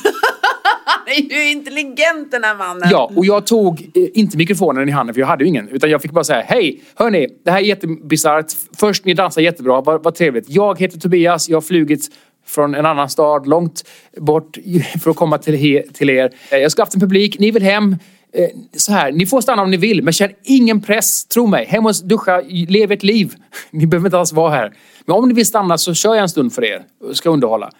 Han 0.85 1.07
är 1.07 1.35
ju 1.35 1.51
intelligent 1.51 2.31
den 2.31 2.43
här 2.43 2.55
mannen. 2.55 2.87
Ja, 2.91 3.11
och 3.15 3.25
jag 3.25 3.47
tog 3.47 3.81
eh, 3.81 4.03
inte 4.13 4.37
mikrofonen 4.37 4.89
i 4.89 4.91
handen 4.91 5.13
för 5.13 5.19
jag 5.19 5.27
hade 5.27 5.43
ju 5.43 5.47
ingen. 5.49 5.69
Utan 5.69 5.89
jag 5.89 6.01
fick 6.01 6.11
bara 6.11 6.23
säga, 6.23 6.41
hej, 6.41 6.81
hörni, 6.95 7.27
det 7.45 7.51
här 7.51 7.59
är 7.59 7.63
jättebisarrt. 7.63 8.45
Först, 8.77 9.05
ni 9.05 9.13
dansar 9.13 9.41
jättebra, 9.41 9.81
vad, 9.81 10.03
vad 10.03 10.15
trevligt. 10.15 10.45
Jag 10.49 10.79
heter 10.79 10.99
Tobias, 10.99 11.49
jag 11.49 11.57
har 11.57 11.61
flugit 11.61 12.09
från 12.45 12.75
en 12.75 12.85
annan 12.85 13.09
stad 13.09 13.47
långt 13.47 13.83
bort 14.17 14.57
för 15.03 15.11
att 15.11 15.15
komma 15.17 15.37
till, 15.37 15.55
he, 15.55 15.83
till 15.93 16.09
er. 16.09 16.31
Eh, 16.51 16.57
Jag 16.57 16.71
ska 16.71 16.81
haft 16.81 16.93
en 16.93 16.99
publik, 17.01 17.39
ni 17.39 17.51
vill 17.51 17.63
hem. 17.63 17.95
Eh, 18.35 18.49
Så 18.77 18.91
här, 18.91 19.11
ni 19.11 19.25
får 19.25 19.41
stanna 19.41 19.61
om 19.61 19.71
ni 19.71 19.77
vill, 19.77 20.03
men 20.03 20.13
känn 20.13 20.31
ingen 20.43 20.81
press. 20.81 21.25
Tro 21.25 21.47
mig, 21.47 21.65
hem 21.65 21.85
och 21.85 21.93
duscha, 22.03 22.41
lev 22.67 22.91
ett 22.91 23.03
liv. 23.03 23.33
Ni 23.71 23.85
behöver 23.87 24.07
inte 24.07 24.17
alls 24.19 24.33
vara 24.33 24.49
här. 24.51 24.73
Men 25.05 25.15
om 25.15 25.27
ni 25.27 25.33
vill 25.33 25.45
stanna 25.45 25.77
så 25.77 25.93
kör 25.93 26.15
jag 26.15 26.21
en 26.21 26.29
stund 26.29 26.53
för 26.53 26.63
er 26.65 26.83
ska 27.13 27.29
underhålla. 27.29 27.71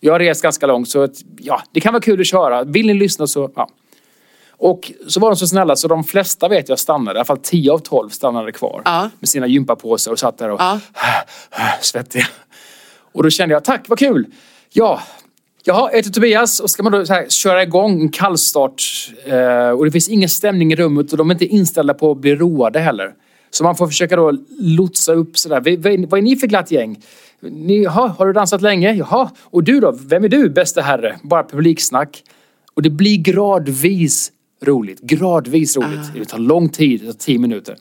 Jag 0.00 0.12
har 0.12 0.18
rest 0.20 0.42
ganska 0.42 0.66
långt 0.66 0.88
så 0.88 1.02
att, 1.02 1.10
ja, 1.38 1.62
det 1.72 1.80
kan 1.80 1.92
vara 1.92 2.02
kul 2.02 2.20
att 2.20 2.26
köra. 2.26 2.64
Vill 2.64 2.86
ni 2.86 2.94
lyssna 2.94 3.26
så, 3.26 3.50
ja. 3.56 3.68
Och 4.56 4.92
så 5.08 5.20
var 5.20 5.30
de 5.30 5.36
så 5.36 5.46
snälla 5.46 5.76
så 5.76 5.88
de 5.88 6.04
flesta 6.04 6.48
vet 6.48 6.68
jag 6.68 6.78
stannade, 6.78 7.16
i 7.16 7.18
alla 7.18 7.24
fall 7.24 7.38
10 7.42 7.72
av 7.72 7.78
12 7.78 8.08
stannade 8.10 8.52
kvar. 8.52 8.82
Ja. 8.84 9.10
Med 9.20 9.28
sina 9.28 9.46
gympapåsar 9.46 10.12
och 10.12 10.18
satt 10.18 10.38
där 10.38 10.50
och 10.50 10.60
Ja. 10.60 10.80
svettiga. 11.80 12.26
Och 13.12 13.22
då 13.22 13.30
kände 13.30 13.52
jag, 13.54 13.64
tack 13.64 13.88
vad 13.88 13.98
kul! 13.98 14.26
Ja, 14.72 15.00
Jaha, 15.66 15.88
jag 15.90 15.96
heter 15.96 16.10
Tobias 16.10 16.60
och 16.60 16.70
ska 16.70 16.82
man 16.82 16.92
då 16.92 17.04
här, 17.04 17.28
köra 17.28 17.62
igång 17.62 18.00
en 18.00 18.08
kallstart 18.08 18.82
eh, 19.24 19.68
och 19.70 19.84
det 19.84 19.90
finns 19.90 20.08
ingen 20.08 20.28
stämning 20.28 20.72
i 20.72 20.76
rummet 20.76 21.12
och 21.12 21.18
de 21.18 21.30
är 21.30 21.34
inte 21.34 21.46
inställda 21.46 21.94
på 21.94 22.10
att 22.10 22.18
bli 22.18 22.34
roade 22.36 22.78
heller. 22.80 23.14
Så 23.50 23.64
man 23.64 23.76
får 23.76 23.86
försöka 23.86 24.16
då 24.16 24.32
lotsa 24.58 25.12
upp 25.12 25.38
sådär. 25.38 25.60
V- 25.60 26.06
Vad 26.08 26.18
är 26.18 26.22
ni 26.22 26.36
för 26.36 26.46
glatt 26.46 26.70
gäng? 26.70 27.02
Ni, 27.40 27.82
jaha, 27.82 28.08
har 28.18 28.26
du 28.26 28.32
dansat 28.32 28.62
länge? 28.62 28.92
Jaha, 28.94 29.30
och 29.42 29.64
du 29.64 29.80
då? 29.80 29.92
Vem 30.00 30.24
är 30.24 30.28
du 30.28 30.48
bäste 30.50 30.82
herre? 30.82 31.16
Bara 31.22 31.44
publiksnack. 31.44 32.22
Och 32.74 32.82
det 32.82 32.90
blir 32.90 33.16
gradvis 33.16 34.32
roligt. 34.62 35.00
Gradvis 35.00 35.76
roligt. 35.76 36.14
Det 36.14 36.24
tar 36.24 36.38
lång 36.38 36.68
tid, 36.68 37.00
det 37.00 37.06
tar 37.06 37.12
tio 37.18 37.38
minuter. 37.38 37.76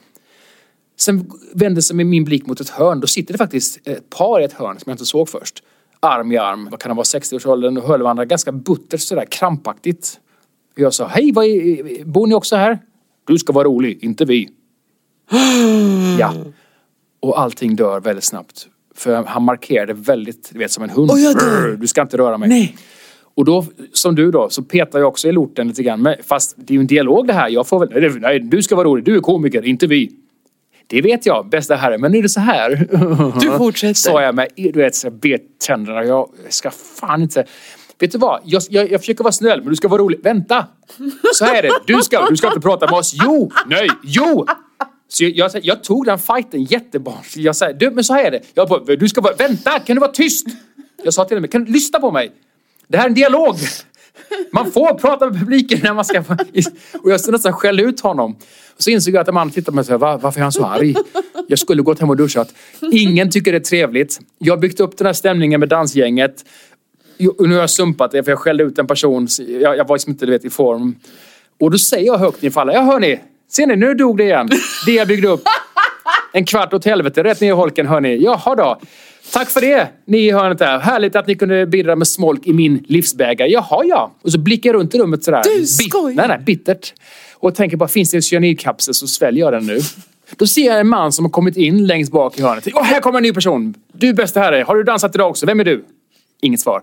Sen 1.00 1.32
vände 1.54 1.82
sig 1.82 1.96
min 1.96 2.24
blick 2.24 2.46
mot 2.46 2.62
ett 2.62 2.69
hörn. 2.69 3.00
Då 3.00 3.08
sitter 3.08 3.34
det 3.34 3.38
faktiskt 3.38 3.88
ett 3.88 4.10
par 4.10 4.41
i 4.41 4.43
ett 4.43 4.54
hörn 4.54 4.80
som 4.80 4.89
jag 4.89 4.93
inte 4.93 5.06
såg 5.06 5.30
först. 5.30 5.63
Arm 6.04 6.32
i 6.32 6.38
arm. 6.38 6.68
Vad 6.72 6.80
kan 6.80 6.89
det 6.89 6.96
vara? 6.96 7.04
60-årsåldern 7.04 7.78
och 7.78 7.84
höll 7.84 8.02
varandra 8.02 8.26
ganska 8.26 8.52
buttert 8.52 9.00
sådär 9.00 9.26
krampaktigt. 9.26 10.20
Jag 10.76 10.94
sa, 10.94 11.08
hej, 11.08 11.32
vad 11.32 11.46
är, 11.46 12.06
bor 12.06 12.28
ni 12.28 12.34
också 12.36 12.56
här? 12.56 12.80
Du 13.28 13.38
ska 13.38 13.54
vara 13.54 13.63
rolig, 13.68 14.04
inte 14.04 14.26
vi. 14.26 14.50
ja. 16.20 16.34
Och 17.20 17.39
allting 17.39 17.76
dör 17.76 18.00
väldigt 18.00 18.24
snabbt. 18.24 18.68
För 18.96 19.24
han 19.24 19.44
markerade 19.44 19.94
väldigt, 19.94 20.50
du 20.54 20.60
vet 20.60 20.72
som 20.72 20.84
en 20.84 20.89
hund. 20.89 21.08
Brr, 21.08 21.76
Du 21.76 21.88
ska 21.88 22.02
inte 22.02 22.18
röra 22.18 22.38
mig. 22.38 22.50
Nej. 22.50 22.76
Och 23.36 23.46
då, 23.46 23.66
som 23.94 24.16
du 24.16 24.32
då, 24.32 24.50
så 24.50 24.63
petar 24.63 25.00
jag 25.00 25.08
också 25.08 25.28
i 25.28 25.32
lorten 25.32 25.68
lite 25.68 25.84
grann. 25.84 26.02
Men, 26.02 26.16
fast 26.24 26.56
det 26.58 26.74
är 26.74 26.76
ju 26.76 26.82
en 26.82 26.88
dialog 26.88 27.28
det 27.28 27.34
här. 27.34 27.50
Jag 27.50 27.68
får 27.68 27.80
väl, 27.80 28.20
nej, 28.22 28.39
du 28.39 28.63
ska 28.63 28.76
vara 28.76 28.88
rolig. 28.88 29.06
Du 29.06 29.16
är 29.16 29.20
komiker, 29.20 29.66
inte 29.66 29.88
vi. 29.88 30.12
Det 30.88 31.02
vet 31.02 31.26
jag, 31.26 31.50
bästa 31.50 31.76
herre. 31.76 31.98
Men 31.98 32.15
är 32.15 32.22
det 32.22 32.30
så 32.30 32.39
här? 32.39 32.88
Du 33.39 33.58
fortsätter. 33.58 33.93
Sa 33.93 34.22
jag 34.22 34.36
med, 34.36 34.48
du 34.56 34.72
vet, 34.72 34.96
så 34.96 35.12
bet 35.12 35.60
tänderna. 35.67 36.04
Jag 36.04 36.30
ska 36.50 36.72
fan 36.72 37.22
inte... 37.22 37.46
Vet 38.00 38.12
du 38.12 38.17
vad? 38.17 38.41
Jag, 38.43 38.62
jag, 38.69 38.91
jag 38.91 39.00
försöker 39.00 39.24
vara 39.24 39.32
snäll, 39.32 39.60
men 39.62 39.69
du 39.69 39.76
ska 39.76 39.88
vara 39.88 40.02
rolig. 40.02 40.19
Vänta! 40.24 40.67
Så 41.34 41.46
här 41.46 41.56
är 41.56 41.62
det. 41.62 41.72
Du 41.86 42.02
ska, 42.02 42.30
du 42.30 42.38
ska 42.38 42.48
inte 42.48 42.60
prata 42.60 42.86
med 42.86 43.00
oss. 43.00 43.13
Jo! 43.24 43.52
Nej! 43.67 43.88
Jo! 44.04 44.46
Så 45.08 45.24
jag, 45.24 45.32
jag, 45.32 45.52
jag 45.63 45.84
tog 45.84 46.06
den 46.06 46.19
fighten 46.19 46.63
jättebarnsligt. 46.63 47.46
Jag 47.46 47.56
sa, 47.56 47.74
du, 47.74 47.91
men 47.91 48.04
så 48.04 48.13
här 48.13 48.24
är 48.24 48.32
det. 48.32 48.41
Jag 48.54 48.69
bara, 48.69 48.96
du 48.96 49.10
ska 49.10 49.22
vara, 49.22 49.36
vänta! 49.36 49.80
Kan 49.80 49.96
du 49.96 50.00
vara 50.00 50.12
tyst? 50.12 50.48
Jag 51.04 51.13
sa 51.13 51.26
till 51.26 51.38
henne, 51.38 51.48
kan 51.48 51.65
du 51.65 51.72
lyssna 51.72 52.00
på 52.00 52.12
mig? 52.12 52.32
Det 52.88 52.98
här 52.98 53.06
är 53.06 53.10
en 53.10 53.15
dialog. 53.15 53.56
Man 54.52 54.71
får 54.71 54.93
prata 54.93 55.30
med 55.30 55.39
publiken 55.39 55.80
när 55.84 55.93
man 55.93 56.06
ska... 56.06 56.23
Och 57.04 57.12
jag 57.12 57.19
stod 57.21 57.34
nästan 57.34 57.54
skällde 57.54 57.84
ut 57.84 57.99
honom. 58.02 58.36
Så 58.78 58.89
insåg 58.89 59.13
jag 59.13 59.21
att 59.21 59.28
en 59.28 59.34
man 59.34 59.49
tittade 59.49 59.65
på 59.65 59.71
mig 59.76 59.80
och 59.82 59.86
sa, 59.86 59.97
"Va- 59.97 60.17
varför 60.21 60.39
är 60.39 60.43
han 60.43 60.52
så 60.52 60.65
arg? 60.65 60.95
Jag 61.47 61.60
skulle 61.60 61.82
gått 61.82 61.99
hem 61.99 62.10
och 62.10 62.17
duschat. 62.17 62.54
Ingen 62.91 63.32
tycker 63.32 63.52
det 63.52 63.58
är 63.58 63.60
trevligt. 63.60 64.19
Jag 64.38 64.54
har 64.54 64.58
byggt 64.60 64.80
upp 64.80 64.97
den 64.97 65.06
här 65.06 65.13
stämningen 65.13 65.60
med 65.60 65.69
dansgänget. 65.69 66.45
Och 67.38 67.49
nu 67.49 67.54
har 67.56 67.62
jag 67.62 67.69
sumpat 67.69 68.12
det 68.12 68.23
för 68.23 68.32
jag 68.32 68.39
skällde 68.39 68.63
ut 68.63 68.80
en 68.80 68.88
person. 68.88 69.28
Jag, 69.47 69.78
jag 69.78 69.88
var 69.88 69.95
liksom 69.95 70.12
inte 70.12 70.26
du 70.26 70.32
vet, 70.32 70.45
i 70.45 70.49
form. 70.49 70.95
Och 71.60 71.71
då 71.71 71.78
säger 71.78 72.06
jag 72.06 72.17
högt 72.17 72.43
inför 72.43 72.62
alla, 72.62 72.73
ja 72.73 72.82
hörni, 72.82 73.19
ser 73.52 73.67
ni 73.67 73.76
nu 73.76 73.93
dog 73.93 74.17
det 74.17 74.23
igen. 74.23 74.49
Det 74.86 74.91
jag 74.91 75.08
byggde 75.08 75.28
upp. 75.28 75.41
En 76.32 76.45
kvart 76.45 76.73
åt 76.73 76.86
helvete, 76.86 77.23
rätt 77.23 77.41
ner 77.41 77.47
i 77.47 77.52
holken 77.52 77.88
hörni. 77.88 78.23
Jaha 78.23 78.56
då. 78.56 78.80
Tack 79.34 79.50
för 79.50 79.62
det, 79.62 79.88
ni 80.06 80.17
i 80.17 80.32
hörnet 80.32 80.58
där. 80.60 80.80
Härligt 80.80 81.15
att 81.15 81.28
ni 81.28 81.36
kunde 81.36 81.65
bidra 81.65 81.96
med 81.96 82.08
smolk 82.08 82.48
i 82.48 82.54
min 82.54 82.86
livsbägare. 82.88 83.50
Jaha 83.50 83.84
ja. 83.86 84.12
Och 84.22 84.32
så 84.32 84.39
blickar 84.39 84.69
jag 84.69 84.76
runt 84.76 84.96
i 84.96 85.00
rummet 85.00 85.24
sådär. 85.24 85.41
Du 85.43 85.65
skojar. 85.65 86.15
Nej, 86.15 86.28
nej, 86.28 86.39
bittert. 86.39 86.93
Och 87.34 87.56
tänker 87.56 87.78
bara, 87.78 87.89
finns 87.89 88.12
det 88.12 88.17
en 88.17 88.22
cyanidkapsel 88.22 88.93
så 88.93 89.08
sväljer 89.08 89.46
jag 89.46 89.54
den 89.54 89.65
nu. 89.65 89.80
Då 90.38 90.48
ser 90.48 90.65
jag 90.65 90.80
en 90.80 90.88
man 90.88 91.12
som 91.12 91.26
har 91.26 91.30
kommit 91.30 91.58
in 91.58 91.88
längst 91.88 92.12
bak 92.12 92.39
i 92.39 92.41
hörnet. 92.41 92.67
Åh, 92.74 92.84
här 92.84 93.02
kommer 93.02 93.17
en 93.17 93.24
ny 93.24 93.34
person. 93.34 93.74
Du 93.93 94.13
bästa 94.13 94.39
herre, 94.39 94.63
har 94.67 94.76
du 94.76 94.84
dansat 94.84 95.15
idag 95.15 95.30
också? 95.30 95.46
Vem 95.46 95.60
är 95.60 95.63
du? 95.63 95.86
Inget 96.41 96.60
svar. 96.60 96.82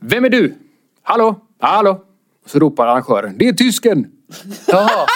Vem 0.00 0.24
är 0.24 0.30
du? 0.30 0.54
Hallå? 1.02 1.40
Hallå? 1.60 2.00
Så 2.46 2.58
ropar 2.58 2.86
arrangören. 2.86 3.34
Det 3.38 3.48
är 3.48 3.52
tysken. 3.52 4.06
Jaha. 4.66 5.06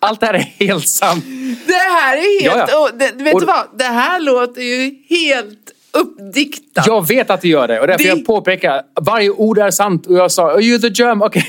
Allt 0.00 0.20
det 0.20 0.26
här 0.26 0.34
är 0.34 0.38
helt 0.38 0.88
sant. 0.88 1.24
Det 1.66 1.72
här 1.72 2.16
är 2.16 2.42
helt... 2.42 2.70
Ja, 2.72 2.88
det, 2.98 3.24
vet 3.24 3.34
Och- 3.34 3.40
du 3.40 3.46
vad? 3.46 3.66
Det 3.78 3.84
här 3.84 4.20
låter 4.20 4.62
ju 4.62 4.94
helt 5.08 5.70
uppdiktat. 5.92 6.86
Jag 6.86 7.08
vet 7.08 7.30
att 7.30 7.40
det 7.40 7.48
gör 7.48 7.68
det 7.68 7.80
och 7.80 7.86
därför 7.86 8.04
Det- 8.04 8.08
jag 8.08 8.26
påpekar 8.26 8.82
varje 9.00 9.30
ord 9.30 9.58
är 9.58 9.70
sant 9.70 10.06
och 10.06 10.14
jag 10.14 10.32
sa 10.32 10.50
Are 10.50 10.60
you 10.62 10.78
the 10.78 10.88
germ? 11.02 11.22
Okay. 11.30 11.42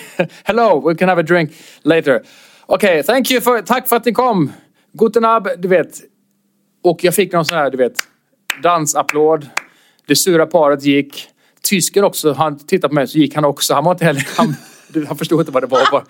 Hello, 0.43 0.89
we 0.89 0.95
can 0.95 1.09
have 1.09 1.21
a 1.21 1.23
drink 1.23 1.51
later. 1.83 2.21
Okej, 2.65 3.03
thank 3.03 3.31
you 3.31 3.41
for, 3.41 3.61
tack 3.61 3.87
för 3.87 3.95
att 3.95 4.05
ni 4.05 4.13
kom. 4.13 4.51
Guten 4.93 5.25
Abend, 5.25 5.61
du 5.61 5.67
vet. 5.67 6.01
Och 6.83 7.03
jag 7.03 7.15
fick 7.15 7.31
någon 7.33 7.45
sån 7.45 7.57
här, 7.57 7.69
du 7.69 7.77
vet, 7.77 7.93
dansapplåd. 8.63 9.47
Det 10.07 10.15
sura 10.15 10.45
paret 10.45 10.83
gick. 10.83 11.27
Tysken 11.63 12.03
också, 12.03 12.33
han 12.33 12.59
tittade 12.59 12.89
på 12.89 12.95
mig 12.95 13.07
så 13.07 13.17
gick 13.17 13.35
han 13.35 13.45
också. 13.45 13.73
Han 13.73 13.83
var 13.83 13.91
inte 13.91 14.05
heller... 14.05 14.27
Han, 14.37 14.55
Han 15.07 15.17
förstod 15.17 15.39
inte 15.39 15.51
vad 15.51 15.63
det 15.63 15.67
var. 15.67 16.03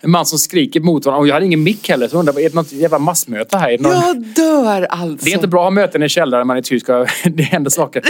En 0.00 0.10
man 0.10 0.26
som 0.26 0.38
skriker 0.38 0.80
mot 0.80 1.04
honom. 1.04 1.20
Och 1.20 1.28
jag 1.28 1.34
hade 1.34 1.46
ingen 1.46 1.62
mick 1.62 1.88
heller. 1.88 2.08
Så 2.08 2.14
jag 2.16 2.20
undrade, 2.20 2.42
är 2.42 2.48
det 2.48 2.54
något 2.54 2.72
jävla 2.72 2.98
massmöte 2.98 3.56
här? 3.56 3.78
Någon... 3.78 3.92
Jag 3.92 4.16
dör 4.16 4.82
alltså. 4.82 5.24
det 5.24 5.30
är 5.30 5.34
inte 5.34 5.48
bra 5.48 5.60
att 5.60 5.66
ha 5.66 5.70
möten 5.70 6.02
i 6.02 6.08
källaren 6.08 6.40
när 6.40 6.44
man 6.44 6.56
är 6.56 6.62
tysk. 6.62 6.86
Det 7.24 7.42
händer 7.42 7.70
saker. 7.70 8.02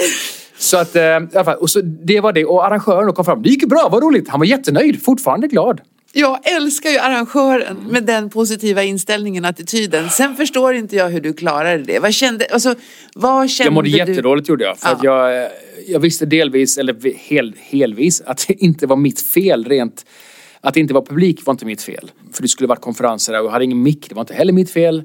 Så 0.59 0.77
att, 0.77 0.96
eh, 0.96 1.03
i 1.03 1.07
alla 1.35 1.44
fall, 1.44 1.57
och 1.57 1.70
så 1.70 1.81
det 1.81 2.20
var 2.20 2.33
det. 2.33 2.44
Och 2.44 2.66
arrangören 2.66 3.12
kom 3.12 3.24
fram. 3.24 3.42
Det 3.42 3.48
gick 3.48 3.68
bra, 3.68 3.88
vad 3.92 4.03
roligt. 4.03 4.29
Han 4.29 4.40
var 4.40 4.46
jättenöjd. 4.46 5.03
Fortfarande 5.03 5.48
glad. 5.48 5.81
Jag 6.12 6.38
älskar 6.57 6.90
ju 6.90 6.98
arrangören 6.98 7.77
med 7.90 8.05
den 8.05 8.31
positiva 8.31 8.83
inställningen, 8.83 9.44
attityden. 9.44 10.11
Sen 10.11 10.37
förstår 10.37 10.74
inte 10.74 10.96
jag 10.96 11.09
hur 11.09 11.20
du 11.20 11.33
klarade 11.33 11.83
det. 11.83 11.98
Vad 11.98 12.14
kände, 12.14 12.46
alltså, 12.51 12.74
vad 13.14 13.51
kände 13.51 13.66
Jag 13.66 13.74
mådde 13.74 13.90
du? 13.90 13.96
jättedåligt 13.96 14.48
gjorde 14.48 14.64
jag. 14.64 14.79
För 14.79 14.88
att 14.88 15.03
jag, 15.03 15.42
eh, 15.42 15.48
jag 15.87 16.01
visste 16.01 16.27
delvis, 16.27 16.79
eller 16.79 16.96
hel, 17.29 17.55
helvis, 17.59 18.22
att 18.27 18.44
det 18.48 18.55
inte 18.55 18.87
var 18.87 18.96
mitt 18.96 19.20
fel 19.20 19.64
rent. 19.64 20.05
Att 20.61 20.75
det 20.75 20.81
inte 20.81 20.94
var 20.94 21.03
publik 21.03 21.47
var 21.47 21.55
inte 21.55 21.66
mitt 21.66 21.83
fel. 21.83 22.11
För 22.33 22.42
det 22.42 22.49
skulle 22.49 22.66
varit 22.68 22.81
konferenser 22.81 23.33
där 23.33 23.40
och 23.40 23.47
jag 23.47 23.51
hade 23.51 23.64
ingen 23.64 23.83
mick. 23.83 24.09
Det 24.09 24.14
var 24.14 24.23
inte 24.23 24.35
heller 24.35 24.53
mitt 24.53 24.71
fel. 24.71 25.05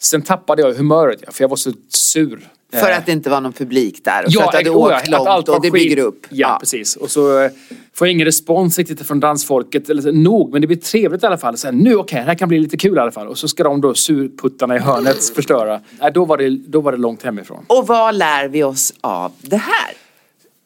Sen 0.00 0.22
tappade 0.22 0.62
jag 0.62 0.74
humöret, 0.74 1.20
ja, 1.26 1.32
för 1.32 1.44
jag 1.44 1.48
var 1.48 1.56
så 1.56 1.72
sur. 1.88 2.48
För 2.72 2.90
Eh, 2.90 2.98
att 2.98 3.06
det 3.06 3.12
inte 3.12 3.30
var 3.30 3.40
någon 3.40 3.52
publik 3.52 4.04
där 4.04 4.24
och 4.26 4.32
för 4.32 4.42
att 4.42 4.52
du 4.52 4.56
hade 4.58 4.70
oh 4.70 4.90
ja, 4.90 4.98
åkt 4.98 5.08
långt 5.08 5.26
var 5.48 5.54
och 5.56 5.62
det 5.62 5.70
skit. 5.70 5.72
bygger 5.72 5.98
upp. 5.98 6.26
Ja, 6.30 6.56
precis. 6.60 6.96
Och 6.96 7.10
så 7.10 7.40
eh, 7.42 7.50
får 7.94 8.06
jag 8.06 8.12
ingen 8.12 8.24
respons 8.24 8.78
riktigt 8.78 9.06
från 9.06 9.20
dansfolket. 9.20 9.90
Eller 9.90 10.12
nog, 10.12 10.52
men 10.52 10.60
det 10.60 10.66
blir 10.66 10.76
trevligt 10.76 11.22
i 11.22 11.26
alla 11.26 11.38
fall. 11.38 11.56
Så 11.56 11.66
här, 11.66 11.72
nu 11.72 11.96
okej, 11.96 12.18
det 12.18 12.24
här 12.26 12.34
kan 12.34 12.48
bli 12.48 12.58
lite 12.58 12.76
kul 12.76 12.96
i 12.96 13.00
alla 13.00 13.10
fall. 13.10 13.26
Och 13.28 13.38
så 13.38 13.48
ska 13.48 13.62
de 13.62 13.80
då 13.80 13.94
surputtarna 13.94 14.76
i 14.76 14.78
hörnet 14.78 15.24
förstöra. 15.34 15.80
Nej, 16.00 16.12
då, 16.14 16.24
var 16.24 16.36
det, 16.36 16.50
då 16.50 16.80
var 16.80 16.92
det 16.92 16.98
långt 16.98 17.22
hemifrån. 17.22 17.64
Och 17.66 17.86
vad 17.86 18.14
lär 18.14 18.48
vi 18.48 18.62
oss 18.62 18.94
av 19.00 19.32
det 19.40 19.56
här? 19.56 19.92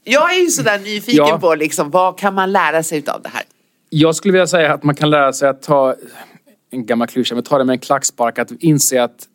Jag 0.05 0.35
är 0.35 0.41
ju 0.41 0.51
sådär 0.51 0.79
nyfiken 0.79 1.27
Ja. 1.29 1.39
på 1.39 1.55
liksom, 1.55 1.91
vad 1.91 2.19
kan 2.19 2.35
man 2.35 2.53
lära 2.53 2.83
sig 2.83 3.03
av 3.07 3.23
det 3.23 3.29
här? 3.29 3.43
Jag 3.90 4.16
skulle 4.16 4.33
vilja 4.33 4.46
säga 4.46 4.75
att 4.75 4.83
man 4.83 4.94
kan 4.94 5.11
lära 5.11 5.33
sig 5.33 5.49
att 5.49 5.62
ta 5.62 5.94
en 6.70 6.87
gammal 6.87 7.09
klyscha, 7.09 7.35
men 7.35 7.44
ta 7.44 7.59
det 7.59 7.64
med 7.64 7.72
en 7.72 7.79
klackspark. 7.79 8.38
Att 8.38 8.53
inse 8.61 9.03
att 9.03 9.29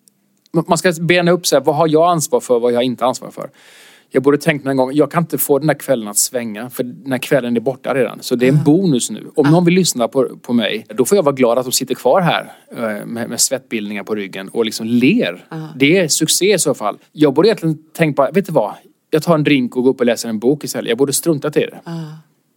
man 0.68 0.78
ska 0.78 0.94
bena 1.02 1.32
upp 1.32 1.48
sig. 1.48 1.62
Vad 1.64 1.76
har 1.76 1.88
jag 1.88 2.12
ansvar 2.12 2.40
för? 2.40 2.54
Vad 2.54 2.64
har 2.64 2.72
jag 2.72 2.84
inte 2.84 3.06
ansvar 3.06 3.32
för? 3.32 3.50
Jag 4.14 4.24
borde 4.24 4.38
tänkt 4.38 4.64
mig 4.64 4.72
en 4.72 4.78
gång, 4.78 4.92
jag 4.94 5.12
kan 5.12 5.24
inte 5.24 5.38
få 5.38 5.60
den 5.60 5.70
här 5.70 5.76
kvällen 5.76 6.08
att 6.08 6.18
svänga 6.18 6.70
för 6.70 6.84
den 6.84 7.12
här 7.12 7.20
kvällen 7.20 7.56
är 7.56 7.60
borta 7.60 7.94
redan. 7.94 8.18
Så 8.22 8.36
det 8.36 8.48
är 8.48 8.52
en 8.52 8.64
bonus 8.64 9.10
nu. 9.10 9.32
Om 9.36 9.52
någon 9.52 9.66
vill 9.66 9.74
lyssna 9.74 10.08
på, 10.08 10.30
på 10.42 10.54
mig, 10.54 10.86
då 10.90 11.06
får 11.06 11.16
jag 11.16 11.24
vara 11.24 11.36
glad 11.36 11.58
att 11.58 11.66
de 11.66 11.72
sitter 11.72 11.96
kvar 11.96 12.22
här 12.22 12.52
eh, 12.78 13.06
med, 13.06 13.30
med 13.30 13.40
svettbildningar 13.40 14.04
på 14.04 14.16
ryggen 14.16 14.50
och 14.50 14.66
liksom 14.66 14.88
ler. 14.88 15.46
Det 15.76 15.98
är 15.98 16.08
succé 16.08 16.54
i 16.54 16.60
så 16.60 16.74
fall. 16.74 16.98
Jag 17.12 17.34
borde 17.34 17.48
egentligen 17.48 17.78
tänkt 17.94 18.16
på, 18.16 18.30
vet 18.34 18.46
du 18.46 18.52
vad? 18.52 18.74
Jag 19.10 19.24
tar 19.24 19.36
en 19.36 19.44
drink 19.44 19.76
och 19.76 19.84
går 19.84 19.90
upp 19.90 20.00
och 20.00 20.06
läser 20.06 20.30
en 20.30 20.40
bok 20.40 20.64
istället. 20.64 20.90
Jag 20.90 20.98
borde 20.98 21.14
strunta 21.14 21.52
till 21.52 21.70
det. 21.72 21.80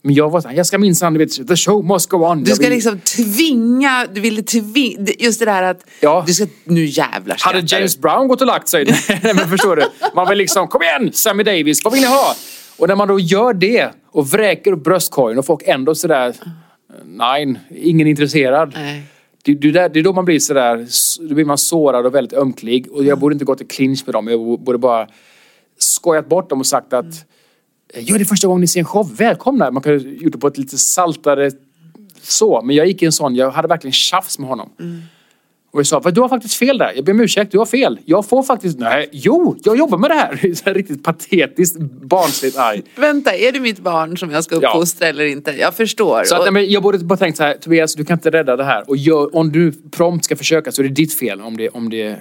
Men 0.07 0.14
jag 0.14 0.31
var 0.31 0.40
så 0.40 0.49
här, 0.49 0.57
jag 0.57 0.67
ska 0.67 0.79
minsann, 0.79 1.12
du 1.12 1.19
vet, 1.19 1.49
the 1.49 1.57
show 1.57 1.85
must 1.85 2.09
go 2.11 2.17
on. 2.17 2.45
Du 2.45 2.51
ska 2.51 2.62
vill- 2.64 2.71
liksom 2.73 2.99
tvinga, 3.01 4.07
du 4.14 4.21
ville 4.21 4.43
tvinga, 4.43 5.07
just 5.19 5.38
det 5.38 5.45
där 5.45 5.62
att 5.62 5.87
Ja. 6.01 6.25
du 6.27 6.35
ska, 6.35 6.47
nu 6.64 6.85
jävlar 6.85 7.37
Hade 7.40 7.59
skrattar 7.59 7.77
James. 7.79 7.99
Brown 7.99 8.29
gått 8.29 8.40
och 8.40 8.47
lagt 8.47 8.69
sig? 8.69 8.85
Nej 9.09 9.35
men 9.35 9.49
förstår 9.49 9.77
du? 9.77 9.83
Man 10.14 10.29
vill 10.29 10.38
liksom, 10.38 10.69
kom 10.69 10.83
igen 10.83 11.11
Sammy 11.12 11.43
Davis, 11.43 11.85
vad 11.85 11.93
vill 11.93 12.03
ni 12.03 12.09
ha? 12.09 12.35
Och 12.79 12.88
när 12.88 12.97
man 12.97 13.09
då 13.09 13.19
gör 13.21 13.53
det 13.55 13.90
och 14.11 14.29
vräker 14.29 14.73
upp 14.73 14.85
bröstkorgen 14.85 15.38
och 15.38 15.47
folk 15.47 15.62
ändå 15.64 15.95
sådär, 15.95 16.35
nej, 17.05 17.55
ingen 17.75 18.07
är 18.07 18.11
intresserad. 18.11 18.73
Nej. 18.75 19.03
Det, 19.45 19.55
det, 19.55 19.71
där, 19.71 19.88
det 19.88 19.99
är 19.99 20.03
då 20.03 20.12
man 20.12 20.25
blir 20.25 20.38
sådär, 20.40 20.87
då 21.29 21.35
blir 21.35 21.45
man 21.45 21.59
sårad 21.59 22.07
och 22.07 22.14
väldigt 22.14 22.38
ömklig. 22.38 22.87
Och 22.93 23.05
jag 23.05 23.19
borde 23.19 23.33
inte 23.33 23.45
gått 23.45 23.61
i 23.61 23.64
clinch 23.64 24.03
med 24.07 24.14
dem. 24.14 24.29
Jag 24.29 24.61
borde 24.61 24.79
bara 24.79 25.07
skojat 25.79 26.29
bort 26.29 26.51
dem 26.51 26.61
och 26.61 26.67
sagt 26.67 26.93
att 26.93 27.05
Ja, 27.96 28.14
det 28.16 28.20
är 28.22 28.24
första 28.24 28.46
gången 28.46 28.61
ni 28.61 28.66
ser 28.66 28.80
en 28.80 28.87
show. 28.87 29.16
Välkomna! 29.16 29.70
Man 29.70 29.83
kunde 29.83 30.09
gjort 30.09 30.33
det 30.33 30.38
på 30.38 30.46
ett 30.46 30.59
lite 30.59 30.78
saltare 30.78 31.50
så. 32.22 32.62
Men 32.62 32.76
jag 32.76 32.87
gick 32.87 33.02
i 33.02 33.07
en 33.07 33.12
sån, 33.12 33.35
jag 33.35 33.50
hade 33.50 33.68
verkligen 33.68 33.92
tjafs 33.92 34.38
med 34.38 34.48
honom. 34.48 34.70
Och 35.72 35.80
jag 35.80 35.87
sa, 35.87 36.00
"Vad, 36.00 36.14
du 36.14 36.20
har 36.20 36.28
faktiskt 36.28 36.54
fel 36.54 36.78
där. 36.78 36.92
Jag 36.96 37.04
ber 37.04 37.12
om 37.12 37.20
ursäkt, 37.20 37.52
du 37.52 37.59
har 37.59 37.66
fel. 37.66 37.98
Jag 38.04 38.26
får 38.26 38.42
faktiskt, 38.42 38.78
nej, 38.78 39.09
jo, 39.12 39.57
jag 39.64 39.76
jobbar 39.78 39.98
med 39.98 40.11
det 40.11 40.14
här. 40.14 40.54
Så 40.54 40.64
här 40.64 40.74
riktigt 40.74 41.02
patetiskt, 41.04 41.78
barnsligt 41.80 42.57
arg. 42.59 42.83
Vänta, 42.96 43.35
är 43.35 43.52
du 43.52 43.61
mitt 43.61 43.78
barn 43.78 44.18
som 44.18 44.30
jag 44.30 44.44
ska 44.44 44.59
Ja. 44.62 44.68
uppfostra 44.68 45.09
eller 45.09 45.24
inte? 45.24 45.50
Jag 45.52 45.74
förstår. 45.74 46.24
Så 46.24 46.35
att, 46.35 46.42
nej, 46.42 46.52
men 46.52 46.70
jag 46.70 46.83
borde 46.83 46.98
bara 46.98 47.16
tänkt 47.16 47.37
så 47.37 47.42
här, 47.42 47.54
Tobias, 47.54 47.94
du 47.94 48.04
kan 48.04 48.18
inte 48.18 48.30
rädda 48.30 48.57
det 48.57 48.64
här. 48.64 48.85
Och 48.90 48.96
gör, 48.96 49.37
om 49.37 49.52
du 49.52 49.72
prompt 49.90 50.24
ska 50.24 50.37
försöka 50.37 50.72
så 50.72 50.83
är 50.83 50.88
det 50.88 50.94
ditt 50.94 51.18
fel 51.18 51.40
om 51.40 51.57
det, 51.57 51.68
om 51.68 51.90
det 51.90 52.16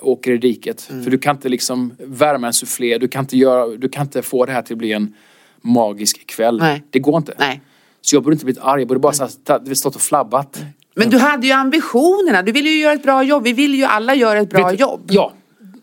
åker 0.00 0.32
i 0.32 0.38
diket. 0.38 0.88
Mm. 0.90 1.04
För 1.04 1.10
du 1.10 1.18
kan 1.18 1.36
inte 1.36 1.48
liksom 1.48 1.92
värma 1.98 2.46
en 2.46 2.52
soufflé, 2.52 2.98
du 2.98 3.08
kan 3.08 3.24
inte, 3.24 3.36
göra, 3.36 3.66
du 3.76 3.88
kan 3.88 4.02
inte 4.02 4.22
få 4.22 4.46
det 4.46 4.52
här 4.52 4.62
till 4.62 4.74
att 4.74 4.78
bli 4.78 4.92
en 4.92 5.14
magisk 5.62 6.26
kväll. 6.26 6.58
Nej. 6.58 6.82
Det 6.90 6.98
går 6.98 7.16
inte. 7.16 7.34
Nej. 7.38 7.60
Så 8.00 8.16
jag 8.16 8.22
borde 8.22 8.34
inte 8.34 8.44
blivit 8.44 8.62
arg, 8.62 8.80
jag 8.80 8.88
borde 8.88 9.00
bara 9.00 9.12
här, 9.48 9.58
vet, 9.68 9.78
stått 9.78 9.94
och 9.94 10.00
flabbat. 10.00 10.62
Men 10.94 11.10
du 11.10 11.18
hade 11.18 11.46
ju 11.46 11.52
ambitionerna, 11.52 12.42
du 12.42 12.52
ville 12.52 12.68
ju 12.70 12.80
göra 12.80 12.92
ett 12.92 13.02
bra 13.02 13.22
jobb. 13.22 13.42
Vi 13.42 13.52
vill 13.52 13.74
ju 13.74 13.84
alla 13.84 14.14
göra 14.14 14.38
ett 14.40 14.50
bra 14.50 14.70
Vet 14.70 14.80
jobb. 14.80 15.00
Ja. 15.08 15.32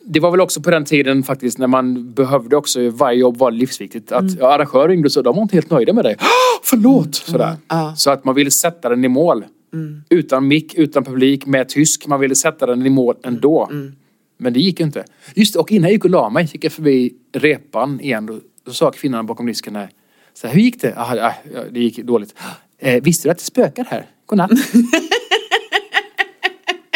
Det 0.05 0.19
var 0.19 0.31
väl 0.31 0.41
också 0.41 0.61
på 0.61 0.71
den 0.71 0.85
tiden 0.85 1.23
faktiskt 1.23 1.57
när 1.57 1.67
man 1.67 2.13
behövde 2.13 2.55
också, 2.55 2.89
varje 2.89 3.19
jobb 3.19 3.37
var 3.37 3.51
livsviktigt. 3.51 4.11
Att 4.11 4.39
ja, 4.39 4.53
arrangörer 4.53 4.87
ringde 4.87 5.05
och 5.05 5.11
sa, 5.11 5.21
de 5.21 5.35
var 5.35 5.41
inte 5.41 5.55
helt 5.55 5.69
nöjda 5.69 5.93
med 5.93 6.05
dig. 6.05 6.15
"Ah, 6.19 6.25
Förlåt! 6.63 7.15
Sådär. 7.15 7.55
Ja. 7.67 7.93
Så 7.97 8.11
att 8.11 8.25
man 8.25 8.35
ville 8.35 8.51
sätta 8.51 8.89
den 8.89 9.05
i 9.05 9.07
mål. 9.07 9.45
Utan 10.09 10.47
mick, 10.47 10.73
utan 10.73 11.03
publik, 11.03 11.45
med 11.45 11.69
tysk. 11.69 12.07
Man 12.07 12.19
ville 12.19 12.35
sätta 12.35 12.65
den 12.65 12.85
i 12.85 12.89
mål 12.89 13.15
ändå. 13.23 13.69
Men 14.37 14.53
det 14.53 14.59
gick 14.59 14.79
inte. 14.79 15.05
Just 15.35 15.53
det, 15.53 15.59
och 15.59 15.71
innan 15.71 15.83
jag 15.83 15.91
gick 15.91 16.03
och 16.03 16.09
la 16.09 16.29
mig 16.29 16.49
gick 16.53 16.63
jag 16.63 16.71
förbi 16.71 17.13
repan 17.33 17.99
igen. 18.01 18.25
Då, 18.25 18.39
då 18.65 18.71
sa 18.71 18.91
kvinnan 18.91 19.25
bakom 19.25 19.45
disken 19.45 19.73
där. 19.73 19.89
Så 20.33 20.47
här, 20.47 20.53
hur 20.53 20.61
gick 20.61 20.81
det? 20.81 20.93
Ah, 20.97 21.27
ah, 21.27 21.33
det 21.71 21.79
gick 21.79 21.97
dåligt. 21.97 22.35
Eh, 22.77 23.03
visste 23.03 23.27
du 23.27 23.31
att 23.31 23.37
det 23.37 23.43
spökar 23.43 23.83
här? 23.83 24.05
Godnatt. 24.25 24.51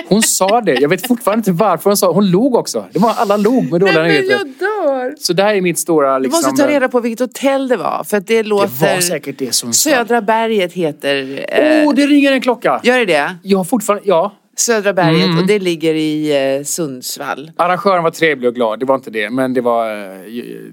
Hon 0.07 0.21
sa 0.21 0.61
det. 0.61 0.73
Jag 0.73 0.89
vet 0.89 1.07
fortfarande 1.07 1.39
inte 1.39 1.51
varför 1.63 1.89
hon 1.89 1.97
sa 1.97 2.11
Hon 2.11 2.29
log 2.31 2.55
också. 2.55 2.85
Det 2.91 2.99
var, 2.99 3.13
alla 3.17 3.37
log 3.37 3.71
med 3.71 3.81
dåliga 3.81 4.03
nyheter. 4.03 4.31
jag 4.31 4.47
dör! 4.47 5.15
Så 5.19 5.33
det 5.33 5.43
här 5.43 5.55
är 5.55 5.61
mitt 5.61 5.79
stora 5.79 6.19
Du 6.19 6.23
liksom... 6.23 6.41
måste 6.51 6.63
ta 6.63 6.69
reda 6.69 6.87
på 6.89 6.99
vilket 6.99 7.19
hotell 7.19 7.67
det 7.67 7.77
var. 7.77 8.03
För 8.03 8.17
att 8.17 8.27
det 8.27 8.43
låter... 8.43 8.67
var 8.95 9.01
säkert 9.01 9.39
det 9.39 9.55
som. 9.55 9.73
Södra 9.73 10.21
berget 10.21 10.73
heter... 10.73 11.45
Åh, 11.51 11.57
Eh, 11.57 11.87
oh, 11.87 11.95
det 11.95 12.07
ringer 12.07 12.31
en 12.31 12.41
klocka! 12.41 12.81
Gör 12.83 12.99
det 12.99 13.05
det? 13.05 13.35
Jag 13.43 13.57
har 13.57 13.63
fortfarande... 13.65 14.03
Ja. 14.07 14.33
Södra 14.57 14.93
berget 14.93 15.25
Mm. 15.25 15.37
och 15.39 15.47
det 15.47 15.59
ligger 15.59 15.93
i 15.93 16.55
eh, 16.57 16.63
Sundsvall. 16.63 17.51
Arrangören 17.57 18.03
var 18.03 18.11
trevlig 18.11 18.47
och 18.49 18.55
glad. 18.55 18.79
Det 18.79 18.85
var 18.85 18.95
inte 18.95 19.09
det. 19.11 19.29
Men 19.29 19.53
det 19.53 19.61
var, 19.61 19.91
eh, 19.91 20.19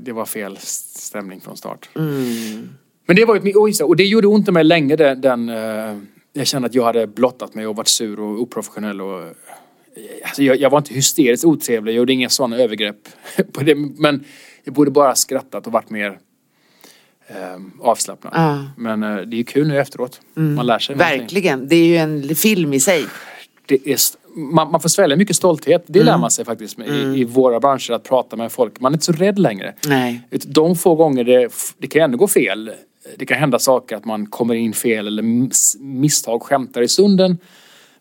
det 0.01 0.13
var 0.13 0.25
fel 0.25 0.57
stämning 0.61 1.41
från 1.41 1.57
start. 1.57 1.89
Mm. 1.97 2.69
Men 3.07 3.17
det 3.17 3.25
var 3.25 3.35
ju 3.35 3.51
ett... 3.51 3.57
Och, 3.57 3.69
det, 3.71 3.85
och 3.85 3.97
det 3.97 4.05
gjorde 4.05 4.27
ont 4.27 4.49
i 4.49 4.53
mig 4.53 4.65
länge 4.65 4.97
den... 4.97 5.21
den 5.21 5.49
eh, 5.49 5.97
jag 6.33 6.47
kände 6.47 6.67
att 6.67 6.75
jag 6.75 6.85
hade 6.85 7.07
blottat 7.07 7.55
mig 7.55 7.67
och 7.67 7.77
varit 7.77 7.89
sur 7.89 8.21
och 8.21 8.41
oprofessionell 8.43 9.01
och... 9.01 9.23
Alltså 10.25 10.43
jag, 10.43 10.57
jag 10.57 10.71
var 10.71 10.79
inte 10.79 10.95
hysteriskt 10.95 11.45
otrevlig. 11.45 11.93
Jag 11.93 11.97
gjorde 11.97 12.13
inga 12.13 12.29
sådana 12.29 12.57
övergrepp 12.57 13.09
på 13.53 13.61
det. 13.61 13.75
Men 13.75 14.25
jag 14.65 14.75
borde 14.75 14.91
bara 14.91 15.15
skrattat 15.15 15.67
och 15.67 15.73
varit 15.73 15.91
mer 15.91 16.19
eh, 17.27 17.37
avslappnad. 17.81 18.33
Mm. 18.37 18.65
Men 18.77 19.03
eh, 19.03 19.17
det 19.17 19.37
är 19.37 19.39
ju 19.39 19.45
kul 19.45 19.69
nu 19.69 19.79
efteråt. 19.79 20.21
Man 20.35 20.67
lär 20.67 20.79
sig 20.79 20.97
någonting. 20.97 21.21
Verkligen. 21.21 21.69
Det 21.69 21.77
är 21.77 21.87
ju 21.87 21.97
en 21.97 22.35
film 22.35 22.73
i 22.73 22.81
sig. 22.81 23.07
är, 23.69 23.99
man, 24.39 24.71
man 24.71 24.81
får 24.81 24.89
svälja 24.89 25.17
mycket 25.17 25.37
stolthet. 25.37 25.85
Det 25.87 25.99
Mm. 25.99 26.07
lär 26.07 26.19
man 26.19 26.31
sig 26.31 26.45
faktiskt 26.45 26.79
med, 26.79 26.89
i, 26.89 27.21
i 27.21 27.25
våra 27.25 27.61
branscher 27.61 27.93
att 27.93 28.03
prata 28.05 28.37
med 28.37 28.53
folk. 28.53 28.81
Man 28.81 28.93
är 28.93 28.97
inte 28.97 29.05
så 29.05 29.13
rädd 29.13 29.39
längre. 29.39 29.75
Nej. 29.87 30.21
De 30.31 30.77
få 30.77 30.95
gånger 30.95 31.25
det, 31.25 31.49
det 31.79 31.87
kan 31.87 32.03
ändå 32.03 32.19
gå 32.19 32.29
fel. 32.29 32.71
Det 33.17 33.27
kan 33.27 33.39
hända 33.39 33.59
saker 33.59 33.97
att 33.97 34.05
man 34.05 34.27
kommer 34.27 34.55
in 34.55 34.73
fel 34.73 35.07
eller 35.07 35.23
miss, 35.23 35.77
misstag 35.81 36.43
skämtar 36.43 36.83
i 36.83 36.89
stunden. 36.89 37.39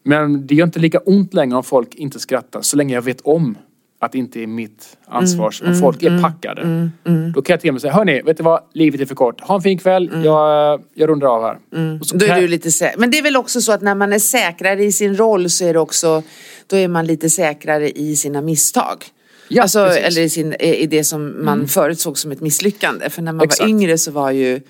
Men 0.04 0.48
det 0.48 0.56
gör 0.56 0.66
inte 0.66 0.80
lika 0.80 1.00
ont 1.00 1.34
längre 1.34 1.58
om 1.58 1.64
folk 1.64 1.96
inte 1.96 2.20
skrattar 2.20 2.62
så 2.62 2.78
länge 2.78 2.94
jag 2.96 3.02
vet 3.02 3.22
om 3.22 3.58
att 4.00 4.12
det 4.12 4.18
inte 4.18 4.40
är 4.44 4.48
mitt 4.48 4.98
ansvar. 5.06 5.56
Mm, 5.62 5.74
om 5.74 5.80
folk 5.80 6.04
är 6.04 6.22
packade. 6.22 6.90
Då 7.36 7.42
kan 7.42 7.54
jag 7.54 7.62
till 7.62 7.70
och 7.70 7.74
med 7.74 7.82
säga, 7.82 7.94
hörni, 7.94 8.22
vet 8.22 8.38
du 8.38 8.44
vad? 8.44 8.62
Livet 8.74 9.02
är 9.02 9.06
för 9.06 9.16
kort. 9.16 9.42
Ha 9.42 9.56
en 9.56 9.62
fin 9.62 9.78
kväll. 9.78 10.12
Jag, 10.26 10.82
jag 10.94 11.10
rundar 11.10 11.28
av 11.28 11.42
här. 11.44 11.58
Mm. 11.76 12.00
Då 12.14 12.26
är 12.26 12.30
jag- 12.30 12.42
du 12.42 12.48
lite 12.48 12.70
sä- 12.70 12.94
Men 12.98 13.12
det 13.12 13.18
är 13.18 13.24
väl 13.24 13.38
också 13.38 13.62
så 13.62 13.72
att 13.72 13.82
när 13.82 13.96
man 13.96 14.14
är 14.14 14.20
säkrare 14.20 14.84
i 14.84 14.92
sin 14.92 15.16
roll 15.18 15.50
så 15.50 15.66
är 15.66 15.74
det 15.74 15.80
också, 15.80 16.24
då 16.68 16.76
är 16.76 16.88
man 16.88 17.06
lite 17.08 17.30
säkrare 17.30 17.90
i 17.92 18.16
sina 18.16 18.42
misstag. 18.42 19.06
Ja, 19.48 19.62
alltså, 19.62 19.86
precis. 19.86 20.04
eller 20.04 20.22
i, 20.22 20.30
sin, 20.30 20.54
i 20.54 20.86
det 20.86 21.04
som 21.04 21.46
man 21.46 21.68
förut 21.68 22.00
såg 22.00 22.18
som 22.18 22.32
ett 22.32 22.42
misslyckande. 22.42 23.10
För 23.10 23.22
när 23.22 23.34
man 23.34 23.44
Exakt. 23.46 23.62
var 23.62 23.68
yngre 23.70 23.98
så 23.98 24.12
var 24.12 24.32
ju, 24.32 24.62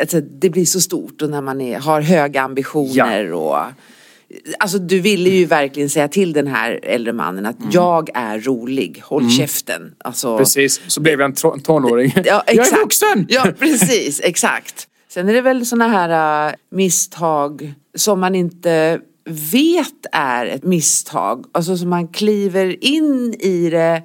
alltså, 0.00 0.20
det 0.20 0.50
blir 0.50 0.64
så 0.64 0.80
stort 0.80 1.22
och 1.22 1.30
när 1.30 1.40
man 1.40 1.60
är, 1.60 1.78
har 1.78 2.00
höga 2.00 2.42
ambitioner 2.42 3.32
och 3.32 3.58
Alltså 4.58 4.78
du 4.78 5.00
ville 5.00 5.30
ju 5.30 5.44
verkligen 5.44 5.90
säga 5.90 6.08
till 6.08 6.32
den 6.32 6.46
här 6.46 6.80
äldre 6.82 7.12
mannen 7.12 7.46
att 7.46 7.56
jag 7.70 8.10
är 8.14 8.38
rolig, 8.40 9.02
håll 9.04 9.30
käften. 9.30 9.94
Alltså, 9.98 10.28
Mm. 10.28 10.38
Precis, 10.38 10.80
så 10.86 11.00
blev 11.00 11.20
jag 11.20 11.42
en 11.44 11.60
tonåring. 11.60 12.12
Ja, 12.16 12.22
Jag 12.46 12.58
exakt. 12.58 12.72
är 12.72 12.76
vuxen! 12.76 13.26
Ja, 13.28 13.46
precis, 13.58 14.20
exakt. 14.24 14.88
Sen 15.08 15.28
är 15.28 15.32
det 15.34 15.40
väl 15.40 15.66
såna 15.66 15.88
här 15.88 16.48
äh, 16.48 16.54
misstag 16.70 17.74
som 17.94 18.20
man 18.20 18.34
inte 18.34 19.00
vet 19.52 20.06
är 20.12 20.46
ett 20.46 20.64
misstag. 20.64 21.44
Alltså 21.52 21.76
som 21.76 21.88
man 21.88 22.08
kliver 22.08 22.84
in 22.84 23.34
i 23.40 23.70
det 23.70 24.02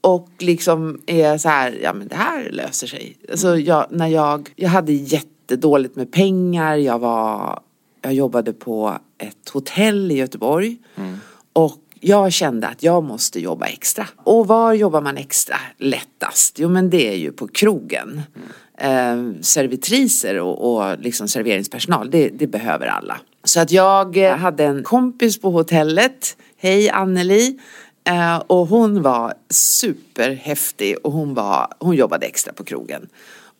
och 0.00 0.28
liksom 0.38 1.00
är 1.06 1.38
så 1.38 1.48
här, 1.48 1.78
ja 1.82 1.92
men 1.92 2.08
det 2.08 2.16
här 2.16 2.50
löser 2.50 2.86
sig. 2.86 3.16
Alltså 3.30 3.58
jag, 3.58 3.86
när 3.90 4.06
jag, 4.06 4.52
jag 4.56 4.68
hade 4.68 4.92
jättedåligt 4.92 5.96
med 5.96 6.12
pengar. 6.12 6.76
Jag, 6.76 6.98
var, 6.98 7.60
jag 8.02 8.14
jobbade 8.14 8.52
på 8.52 8.98
ett 9.18 9.48
hotell 9.48 10.12
i 10.12 10.14
Göteborg. 10.14 10.76
Och 11.52 11.78
jag 12.00 12.32
kände 12.32 12.68
att 12.68 12.82
jag 12.82 13.04
måste 13.04 13.40
jobba 13.40 13.66
extra. 13.66 14.06
Och 14.16 14.46
var 14.46 14.72
jobbar 14.72 15.00
man 15.00 15.16
extra 15.16 15.56
lättast? 15.78 16.58
Jo 16.58 16.68
men 16.68 16.90
det 16.90 17.08
är 17.08 17.16
ju 17.16 17.32
på 17.32 17.48
krogen. 17.48 18.22
Eh, 18.78 19.40
servitriser 19.40 20.38
och, 20.38 20.74
och 20.74 20.98
liksom 20.98 21.28
serveringspersonal, 21.28 22.10
det, 22.10 22.28
det 22.28 22.46
behöver 22.46 22.86
alla. 22.86 23.20
Så 23.44 23.60
att 23.60 23.70
jag 23.70 24.16
eh, 24.16 24.36
hade 24.36 24.64
en 24.64 24.82
kompis 24.82 25.40
på 25.40 25.50
hotellet, 25.50 26.36
hej 26.56 26.90
Anneli. 26.90 27.58
Eh, 28.10 28.36
och 28.46 28.66
hon 28.66 29.02
var 29.02 29.34
superhäftig 29.50 30.96
och 31.02 31.12
hon, 31.12 31.34
var, 31.34 31.72
hon 31.78 31.96
jobbade 31.96 32.26
extra 32.26 32.52
på 32.52 32.64
krogen. 32.64 33.08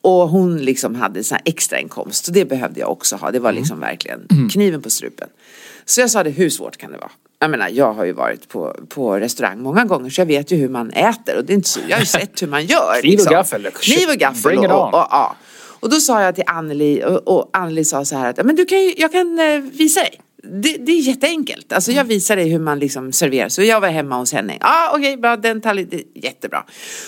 Och 0.01 0.29
hon 0.29 0.57
liksom 0.57 0.95
hade 0.95 1.23
sån 1.23 1.35
här 1.35 1.41
extra 1.45 1.79
inkomst 1.79 2.25
så 2.25 2.31
det 2.31 2.45
behövde 2.45 2.79
jag 2.79 2.91
också 2.91 3.15
ha. 3.15 3.31
Det 3.31 3.39
var 3.39 3.51
liksom 3.51 3.79
verkligen 3.79 4.27
kniven 4.51 4.81
på 4.81 4.89
strupen. 4.89 5.27
Så 5.85 6.01
jag 6.01 6.11
sa 6.11 6.23
det, 6.23 6.29
hur 6.29 6.49
svårt 6.49 6.77
kan 6.77 6.91
det 6.91 6.97
vara? 6.97 7.11
Jag 7.39 7.51
menar, 7.51 7.69
jag 7.69 7.93
har 7.93 8.05
ju 8.05 8.11
varit 8.11 8.49
på, 8.49 8.75
på 8.89 9.19
restaurang 9.19 9.61
många 9.61 9.85
gånger 9.85 10.09
så 10.09 10.21
jag 10.21 10.25
vet 10.25 10.51
ju 10.51 10.57
hur 10.57 10.69
man 10.69 10.91
äter 10.91 11.37
och 11.37 11.45
det 11.45 11.53
är 11.53 11.55
inte 11.55 11.69
så, 11.69 11.79
jag 11.87 11.95
har 11.95 12.01
ju 12.01 12.05
sett 12.05 12.41
hur 12.41 12.47
man 12.47 12.65
gör. 12.65 12.95
Kniv 13.01 13.19
och 13.19 13.25
gaffel. 13.25 13.67
Kniv 13.71 14.09
och 14.09 14.15
gaffel. 14.15 14.41
Bring 14.43 14.63
it 14.63 14.71
och, 14.71 14.87
on. 14.87 14.93
och, 14.93 15.07
ja. 15.09 15.35
och 15.79 15.89
då 15.89 15.95
sa 15.95 16.21
jag 16.21 16.35
till 16.35 16.43
Anneli 16.47 17.03
och, 17.03 17.27
och 17.27 17.49
Anneli 17.53 17.85
sa 17.85 18.05
så 18.05 18.15
här 18.15 18.29
att 18.29 18.45
men 18.45 18.55
du 18.55 18.65
kan 18.65 18.81
ju, 18.81 18.93
jag 18.97 19.11
kan 19.11 19.39
eh, 19.39 19.59
visa 19.59 19.99
dig. 19.99 20.20
Det, 20.43 20.77
det 20.77 20.91
är 20.91 21.01
jätteenkelt. 21.01 21.73
Alltså 21.73 21.91
jag 21.91 22.03
visar 22.03 22.35
dig 22.35 22.49
hur 22.49 22.59
man 22.59 22.79
liksom 22.79 23.11
serverar. 23.11 23.49
Så 23.49 23.63
jag 23.63 23.81
var 23.81 23.87
hemma 23.89 24.17
hos 24.17 24.33
henne. 24.33 24.57
Ja 24.59 24.67
ah, 24.91 24.97
okej 24.97 25.17
bra, 25.17 25.37
den 25.37 25.61
tallriken, 25.61 26.01
jättebra. 26.15 26.63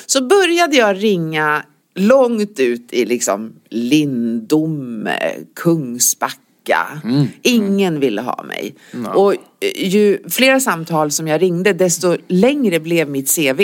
Så 0.05 0.23
började 0.27 0.75
jag 0.75 1.03
ringa 1.03 1.63
långt 1.95 2.59
ut 2.59 2.93
i 2.93 3.05
liksom 3.05 3.53
Lindome, 3.69 5.19
Kungsbacka. 5.55 7.01
Ingen 7.41 7.99
ville 7.99 8.21
ha 8.21 8.43
mig. 8.43 8.75
Och 9.15 9.33
eh, 9.33 9.39
ju 9.87 10.29
fler 10.29 10.59
samtal 10.59 11.11
som 11.11 11.27
jag 11.27 11.41
ringde 11.41 11.73
desto 11.73 12.17
längre 12.27 12.79
blev 12.79 13.09
mitt 13.09 13.35
CV 13.35 13.61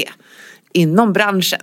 inom 0.74 1.14
branschen. 1.14 1.62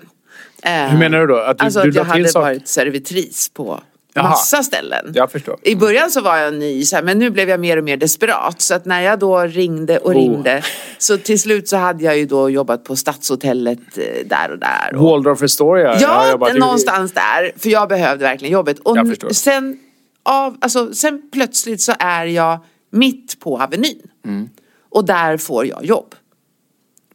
Hur 0.62 0.98
menar 0.98 1.20
du 1.20 1.26
då? 1.26 1.36
Att 1.36 1.58
du- 1.58 1.64
alltså 1.64 1.82
du 1.82 1.88
att 1.88 1.94
jag 1.94 2.04
hade 2.04 2.18
varit 2.40 2.68
servitris 2.68 3.48
på 3.54 3.80
Jaha. 4.16 4.28
massa 4.30 4.62
ställen. 4.62 5.12
Jag 5.14 5.32
förstår. 5.32 5.56
I 5.62 5.76
början 5.76 6.10
så 6.10 6.20
var 6.20 6.36
jag 6.36 6.54
ny, 6.54 6.84
så 6.84 6.96
här, 6.96 7.02
men 7.02 7.18
nu 7.18 7.30
blev 7.30 7.48
jag 7.48 7.60
mer 7.60 7.76
och 7.76 7.84
mer 7.84 7.96
desperat. 7.96 8.60
Så 8.60 8.74
att 8.74 8.84
när 8.84 9.00
jag 9.02 9.18
då 9.18 9.40
ringde 9.40 9.98
och 9.98 10.10
Oh. 10.10 10.14
ringde 10.14 10.62
så 10.98 11.18
till 11.18 11.40
slut 11.40 11.68
så 11.68 11.76
hade 11.76 12.04
jag 12.04 12.18
ju 12.18 12.26
då 12.26 12.50
jobbat 12.50 12.84
på 12.84 12.96
Stadshotellet 12.96 13.98
eh, 13.98 14.26
där 14.26 14.50
och 14.52 14.58
där. 14.58 14.94
Och, 14.94 15.02
Waldorf 15.04 15.42
Astoria. 15.42 15.98
Ja, 16.00 16.30
jobbat 16.30 16.54
i- 16.54 16.58
någonstans 16.58 17.12
där. 17.12 17.52
För 17.56 17.68
jag 17.68 17.88
behövde 17.88 18.24
verkligen 18.24 18.52
jobbet. 18.52 18.78
Och 18.78 18.96
Jag 18.98 19.08
förstår. 19.08 19.30
sen, 19.30 19.78
av, 20.22 20.56
alltså, 20.60 20.94
sen 20.94 21.22
plötsligt 21.32 21.80
så 21.80 21.92
är 21.98 22.24
jag 22.26 22.58
mitt 22.92 23.40
på 23.40 23.58
Avenyn. 23.58 24.02
Mm. 24.24 24.48
Och 24.90 25.04
där 25.04 25.36
får 25.36 25.66
jag 25.66 25.84
jobb. 25.84 26.14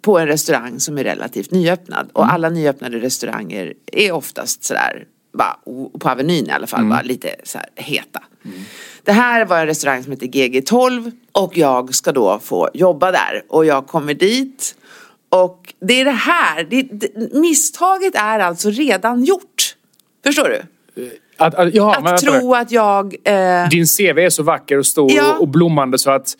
På 0.02 0.20
en 0.20 0.28
restaurang 0.28 0.80
som 0.80 0.98
är 0.98 1.04
relativt 1.04 1.52
nyöppnad. 1.52 2.10
Och 2.14 2.24
Mm. 2.24 2.36
alla 2.36 2.50
nyöppnade 2.50 3.00
restauranger 3.00 3.74
är 3.92 4.12
oftast 4.12 4.64
sådär, 4.64 5.06
bara, 5.34 5.58
på 6.00 6.10
Avenyn 6.10 6.48
i 6.48 6.52
alla 6.52 6.67
fall, 6.67 6.86
bara 6.86 7.02
lite 7.02 7.36
så 7.44 7.58
här 7.58 7.67
heta. 7.76 8.24
Det 9.04 9.12
här 9.12 9.46
var 9.46 9.60
en 9.60 9.65
restaurang 9.67 10.04
som 10.04 10.12
heter 10.12 10.28
GG12 10.28 11.12
och 11.32 11.58
jag 11.58 11.96
ska 11.96 12.12
då 12.12 12.39
få 12.44 12.70
jobba 12.74 13.12
där. 13.12 13.44
Och 13.50 13.65
jag 13.65 13.88
kommer 13.88 14.13
dit 14.13 14.76
och 15.30 15.74
det 15.82 16.02
är 16.02 16.06
det 16.06 16.12
här, 16.12 16.63
det, 16.70 16.82
det, 16.82 17.34
misstaget 17.34 18.15
är 18.15 18.39
alltså 18.39 18.70
redan 18.70 19.24
gjort. 19.24 19.76
Förstår 20.24 20.50
du? 20.50 20.62
Att, 21.38 21.56
att, 21.56 21.74
ja, 21.74 21.96
Att 21.96 22.04
men 22.04 22.17
tro 22.17 22.54
att 22.56 22.72
jag... 22.72 23.15
Eh, 23.24 23.70
Din 23.70 23.86
CV 23.86 24.20
är 24.20 24.30
så 24.30 24.44
vacker 24.44 24.78
och 24.78 24.86
stor 24.86 25.12
Ja. 25.12 25.34
och, 25.34 25.41
och 25.41 25.48
blommande 25.48 26.00
så 26.00 26.12
att... 26.12 26.38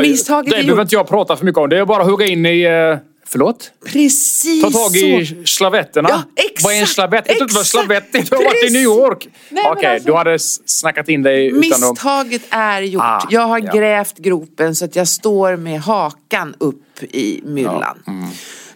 Misstaget 0.00 0.50
det 0.50 0.56
är 0.56 0.62
behöver 0.62 0.82
inte 0.82 0.94
jag 0.94 1.08
prata 1.08 1.36
för 1.36 1.44
mycket 1.44 1.58
om. 1.58 1.68
Det 1.68 1.78
är 1.78 1.84
bara 1.84 2.02
att 2.02 2.08
hugga 2.10 2.26
in 2.26 2.46
i... 2.46 2.62
eh, 2.62 2.98
Förlåt? 3.32 3.72
precis 3.84 4.62
Ta 4.62 4.70
tag 4.70 4.96
i 4.96 5.26
så. 5.26 5.34
slavetterna. 5.44 6.08
Ja, 6.08 6.22
exakt, 6.36 6.64
Vad 6.64 6.74
är 6.74 6.80
en 6.80 6.86
slavett? 6.86 7.30
Vet 7.30 7.38
du 7.38 7.42
inte 7.42 7.54
vad 7.54 7.62
exakt, 7.62 7.66
slavett? 7.70 8.12
Du 8.12 8.36
har 8.36 8.44
varit 8.44 8.70
i. 8.70 8.72
New 8.72 8.82
York. 8.82 9.28
Okej, 9.66 9.94
alltså- 9.94 10.06
du 10.06 10.14
hade 10.14 10.38
snackat 10.66 11.08
in 11.08 11.22
dig 11.22 11.46
utan. 11.46 11.60
Misstaget 11.60 12.42
är 12.50 12.82
gjort. 12.82 13.02
Ah, 13.04 13.26
jag 13.30 13.40
har 13.40 13.58
ja. 13.58 13.72
grävt 13.72 14.18
gropen 14.18 14.74
så 14.74 14.84
att 14.84 14.96
jag 14.96 15.08
står 15.08 15.56
med 15.56 15.80
hakan 15.80 16.54
upp 16.58 17.02
i 17.02 17.40
myllan. 17.44 18.02
mm. 18.06 18.28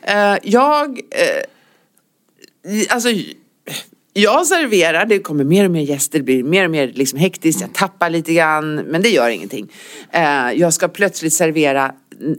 Eh, 0.03 0.39
jag... 0.43 0.89
Uh, 0.89 2.83
alltså... 2.89 3.09
Jag 4.13 4.47
serverar, 4.47 5.07
det 5.07 5.19
kommer 5.19 5.45
mer 5.45 5.65
och 5.65 5.71
mer 5.71 5.83
gäster, 5.83 6.19
det 6.19 6.25
blir 6.25 6.43
mer 6.45 6.65
och 6.65 6.71
mer 6.71 6.93
liksom 6.95 7.19
hektiskt, 7.19 7.61
jag 7.61 7.73
tappar 7.75 8.11
lite 8.11 8.33
grann, 8.33 8.75
men 8.75 9.03
det 9.03 9.09
gör 9.09 9.29
ingenting. 9.29 9.73
Eh, 10.11 10.53
jag 10.55 10.75
ska 10.75 10.89
plötsligt 10.89 11.33
servera 11.33 11.93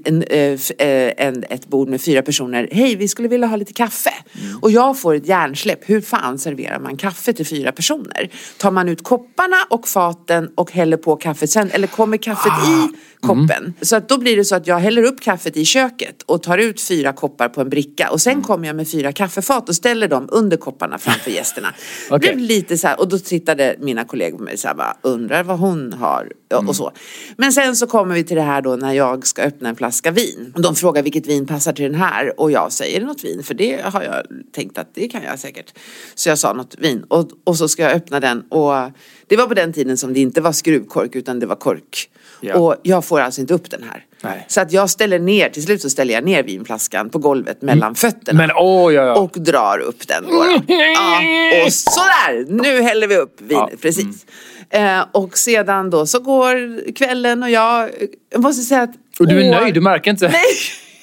en, 0.05 0.23
eh, 0.23 0.59
eh, 0.77 1.13
en, 1.17 1.43
ett 1.49 1.67
bord 1.67 1.89
med 1.89 2.01
fyra 2.01 2.21
personer. 2.21 2.69
Hej, 2.71 2.95
vi 2.95 3.07
skulle 3.07 3.27
vilja 3.27 3.47
ha 3.47 3.55
lite 3.55 3.73
kaffe. 3.73 4.13
Och 4.61 4.71
jag 4.71 4.99
får 4.99 5.15
ett 5.15 5.27
hjärnsläpp. 5.27 5.89
Hur 5.89 6.01
fan 6.01 6.37
serverar 6.37 6.79
man 6.79 6.97
kaffe 6.97 7.33
till 7.33 7.45
fyra 7.45 7.71
personer? 7.71 8.29
Tar 8.57 8.71
man 8.71 8.89
ut 8.89 9.03
kopparna 9.03 9.57
och 9.69 9.87
faten 9.87 10.51
och 10.55 10.71
häller 10.71 10.97
på 10.97 11.15
kaffet 11.15 11.49
sen? 11.49 11.71
Eller 11.71 11.87
kommer 11.87 12.17
kaffet 12.17 12.51
i 12.51 12.97
koppen? 13.19 13.73
Så 13.81 13.95
att 13.95 14.09
då 14.09 14.17
blir 14.17 14.37
det 14.37 14.45
så 14.45 14.55
att 14.55 14.67
jag 14.67 14.79
häller 14.79 15.03
upp 15.03 15.21
kaffet 15.21 15.57
i 15.57 15.65
köket 15.65 16.21
och 16.25 16.43
tar 16.43 16.57
ut 16.57 16.81
fyra 16.81 17.13
koppar 17.13 17.49
på 17.49 17.61
en 17.61 17.69
bricka. 17.69 18.09
Och 18.11 18.21
sen 18.21 18.41
kommer 18.41 18.67
jag 18.67 18.75
med 18.75 18.89
fyra 18.89 19.11
kaffefat 19.11 19.69
och 19.69 19.75
ställer 19.75 20.07
dem 20.07 20.29
under 20.31 20.57
kopparna 20.57 20.97
framför 20.97 21.31
gästerna. 21.31 21.67
Det 22.09 22.15
Okej. 22.15 22.35
blev 22.35 22.47
lite 22.47 22.77
så 22.77 22.87
här, 22.87 22.99
och 22.99 23.09
då 23.09 23.19
tittade 23.19 23.75
mina 23.79 24.03
kollegor 24.03 24.37
på 24.37 24.43
mig 24.43 24.57
så 24.57 24.67
här, 24.67 24.75
bara, 24.75 24.97
undrar 25.01 25.43
vad 25.43 25.59
hon 25.59 25.93
har 25.93 26.31
och 26.67 26.75
så. 26.75 26.91
Men 27.37 27.53
sen 27.53 27.75
så 27.75 27.87
kommer 27.87 28.15
vi 28.15 28.23
till 28.23 28.35
det 28.35 28.41
här 28.41 28.61
då 28.61 28.75
när 28.75 28.93
jag 28.93 29.27
ska 29.27 29.41
öppna 29.41 29.66
en 29.67 29.75
flaska 29.75 30.11
vin. 30.11 30.53
De 30.57 30.75
frågar 30.75 31.03
vilket 31.03 31.27
vin 31.27 31.47
passar 31.47 31.73
till 31.73 31.85
den 31.85 31.95
här 31.95 32.39
och 32.39 32.51
jag 32.51 32.71
säger 32.71 33.01
något 33.01 33.23
vin 33.23 33.43
för 33.43 33.53
det 33.53 33.81
har 33.83 34.03
jag 34.03 34.23
tänkt 34.55 34.77
att 34.77 34.95
det 34.95 35.07
kan 35.07 35.23
jag 35.23 35.39
säkert. 35.39 35.73
Så 36.15 36.29
jag 36.29 36.37
sa 36.37 36.53
något 36.53 36.75
vin 36.77 37.03
och, 37.07 37.29
och 37.43 37.57
så 37.57 37.67
ska 37.67 37.83
jag 37.83 37.91
öppna 37.91 38.19
den 38.19 38.41
och 38.41 38.91
det 39.27 39.37
var 39.37 39.47
på 39.47 39.53
den 39.53 39.73
tiden 39.73 39.97
som 39.97 40.13
det 40.13 40.19
inte 40.19 40.41
var 40.41 40.51
skruvkork 40.51 41.15
utan 41.15 41.39
det 41.39 41.45
var 41.45 41.55
kork. 41.55 42.09
Ja. 42.41 42.55
Och 42.55 42.75
jag 42.83 43.05
får 43.05 43.19
alltså 43.19 43.41
inte 43.41 43.53
upp 43.53 43.71
den 43.71 43.83
här. 43.83 44.05
Nej. 44.21 44.45
Så 44.47 44.61
att 44.61 44.71
jag 44.71 44.89
ställer 44.89 45.19
ner, 45.19 45.49
till 45.49 45.63
slut 45.63 45.81
så 45.81 45.89
ställer 45.89 46.13
jag 46.13 46.23
ner 46.23 46.43
vinflaskan 46.43 47.09
på 47.09 47.19
golvet 47.19 47.61
mellan 47.61 47.95
fötterna. 47.95 48.37
Men 48.37 48.51
åh, 48.55 48.93
ja, 48.93 49.05
ja. 49.05 49.15
Och 49.15 49.31
drar 49.31 49.79
upp 49.79 50.07
den 50.07 50.23
då. 50.23 50.29
då. 50.29 50.73
Ja, 50.73 51.65
och 51.65 51.73
sådär, 51.73 52.45
nu 52.49 52.81
häller 52.81 53.07
vi 53.07 53.17
upp 53.17 53.41
vinet. 53.41 53.81
Precis. 53.81 54.25
Eh, 54.69 55.05
och 55.11 55.37
sedan 55.37 55.89
då 55.89 56.05
så 56.05 56.19
går 56.19 56.91
kvällen 56.91 57.43
och 57.43 57.49
jag, 57.49 57.89
jag 58.29 58.41
måste 58.41 58.63
säga 58.63 58.81
att... 58.81 58.93
Och 59.19 59.27
du 59.27 59.41
är 59.41 59.49
åh, 59.55 59.61
nöjd, 59.61 59.73
du 59.73 59.81
märker 59.81 60.11
inte? 60.11 60.27
Nej, 60.29 60.43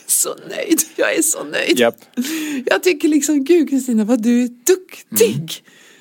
så 0.07 0.29
nöjd. 0.51 0.81
Jag 0.97 1.15
är 1.15 1.23
så 1.23 1.45
nöjd. 1.45 1.79
Japp. 1.79 1.97
Jag 2.67 2.83
tycker 2.83 3.09
liksom, 3.09 3.45
gud 3.45 3.71
Kristina 3.71 4.05
vad 4.05 4.23
du 4.23 4.43
är 4.43 4.49
duktig. 4.49 5.35
Mm. 5.37 5.49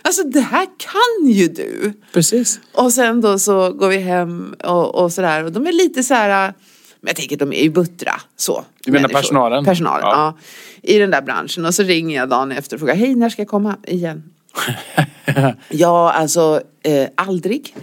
Alltså 0.01 0.23
det 0.23 0.39
här 0.41 0.67
kan 0.77 1.31
ju 1.31 1.47
du. 1.47 1.93
Precis. 2.13 2.59
Och 2.73 2.93
sen 2.93 3.21
då 3.21 3.39
så 3.39 3.71
går 3.71 3.87
vi 3.89 3.97
hem 3.97 4.55
och, 4.63 4.95
och 4.95 5.11
sådär 5.13 5.43
och 5.43 5.51
de 5.51 5.67
är 5.67 5.71
lite 5.71 6.03
så 6.03 6.13
här. 6.13 6.53
Men 7.01 7.07
jag 7.07 7.15
tänker 7.15 7.37
de 7.37 7.53
är 7.53 7.63
ju 7.63 7.69
buttra 7.69 8.21
så. 8.35 8.65
Du 8.83 8.91
menar 8.91 9.01
människor. 9.01 9.21
personalen? 9.21 9.65
Personalen, 9.65 10.07
Ja. 10.11 10.35
ja. 10.81 10.89
I 10.93 10.97
den 10.99 11.11
där 11.11 11.21
branschen 11.21 11.65
och 11.65 11.75
så 11.75 11.83
ringer 11.83 12.17
jag 12.17 12.29
dagen 12.29 12.51
efter 12.51 12.75
och 12.75 12.79
frågar 12.79 12.95
hej 12.95 13.15
när 13.15 13.29
ska 13.29 13.41
jag 13.41 13.49
komma 13.49 13.77
igen? 13.87 14.23
ja 15.69 16.11
alltså 16.11 16.61
eh, 16.83 17.07
aldrig. 17.15 17.75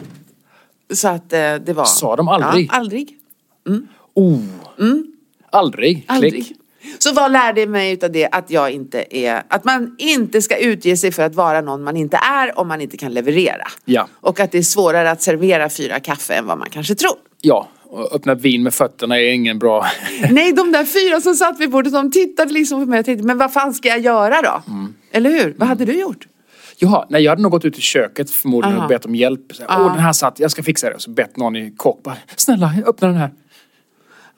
Så 0.93 1.09
att 1.09 1.33
eh, 1.33 1.55
det 1.55 1.73
var. 1.73 1.85
Sa 1.85 2.17
de 2.17 2.29
aldrig? 2.29 2.69
Ja, 2.73 2.77
aldrig. 2.77 3.17
Oh. 4.15 4.39
Aldrig. 5.51 5.97
Klick. 5.97 6.11
Aldrig. 6.11 6.57
Så 6.99 7.13
vad 7.13 7.33
lärde 7.33 7.61
jag 7.61 7.69
mig 7.69 7.93
utav 7.93 8.13
det? 8.13 8.29
Att 8.33 8.51
jag 8.51 8.71
inte 8.71 9.17
är, 9.17 9.43
att 9.49 9.65
man 9.65 9.95
inte 9.99 10.43
ska 10.43 10.57
utge 10.57 10.97
sig 10.97 11.13
för 11.13 11.23
att 11.23 11.35
vara 11.35 11.61
någon 11.61 11.83
man 11.83 11.97
inte 11.97 12.17
är 12.17 12.59
om 12.59 12.69
man 12.69 12.81
inte 12.81 12.97
kan 12.97 13.15
leverera. 13.15 13.69
Ja. 13.85 14.09
Och 14.13 14.41
att 14.41 14.53
det 14.53 14.59
är 14.59 14.63
svårare 14.63 15.11
att 15.11 15.23
servera 15.23 15.69
fyra 15.69 16.01
kaffe 16.01 16.35
än 16.35 16.47
vad 16.47 16.59
man 16.59 16.71
kanske 16.71 16.95
tror. 16.95 17.17
Ja, 17.41 17.69
och 17.83 18.15
öppna 18.15 18.35
vin 18.35 18.63
med 18.63 18.75
fötterna 18.75 19.21
är 19.21 19.33
ingen 19.33 19.59
bra... 19.59 19.87
Nej, 20.31 20.53
de 20.53 20.73
där 20.73 20.85
fyra 20.85 21.21
som 21.21 21.35
satt 21.35 21.61
vid 21.61 21.71
bordet, 21.71 21.93
de 21.93 22.11
tittade 22.11 22.53
liksom 22.53 22.85
på 22.85 22.91
mig 22.91 23.01
och 23.01 23.07
tänkte, 23.07 23.27
men 23.27 23.39
vad 23.39 23.53
fan 23.53 23.75
ska 23.75 23.89
jag 23.89 24.01
göra 24.01 24.43
då? 24.43 24.73
Mm. 24.73 24.95
Eller 25.13 25.31
hur? 25.31 25.55
Vad 25.59 25.69
hade 25.69 25.85
du 25.85 26.01
gjort? 26.01 26.27
Jaha, 26.83 27.07
nej 27.09 27.23
jag 27.23 27.31
hade 27.33 27.43
nog 27.43 27.51
gått 27.53 27.65
ut 27.65 27.79
i 27.79 27.81
köket 27.81 28.31
förmodligen 28.31 28.77
Aha. 28.77 28.85
och 28.85 28.89
bett 28.89 29.05
om 29.05 29.15
hjälp. 29.15 29.41
Så, 29.55 29.63
Åh, 29.69 29.93
den 29.95 29.99
här 30.03 30.13
satt, 30.13 30.41
jag 30.41 30.51
ska 30.51 30.63
fixa 30.63 30.89
det. 30.89 30.95
Och 30.95 31.03
så 31.03 31.11
bett 31.11 31.37
någon 31.37 31.57
i 31.57 31.75
kock 31.77 32.03
bara, 32.03 32.17
snälla 32.37 32.75
öppna 32.87 33.09
den 33.09 33.17
här. 33.17 33.31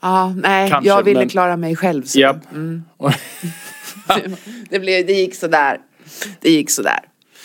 Ja, 0.00 0.34
nej, 0.36 0.70
Kanske, 0.70 0.88
jag 0.88 1.02
ville 1.02 1.18
men- 1.20 1.28
klara 1.28 1.56
mig 1.56 1.76
själv. 1.76 2.02
Så. 2.02 2.20
Japp. 2.20 2.36
Och- 2.96 3.10
Det, 4.70 4.78
blev, 4.80 5.06
det 5.06 5.12
gick 5.12 5.34
sådär. 5.34 5.78
Det 6.40 6.50
gick 6.50 6.70
sådär. 6.70 6.98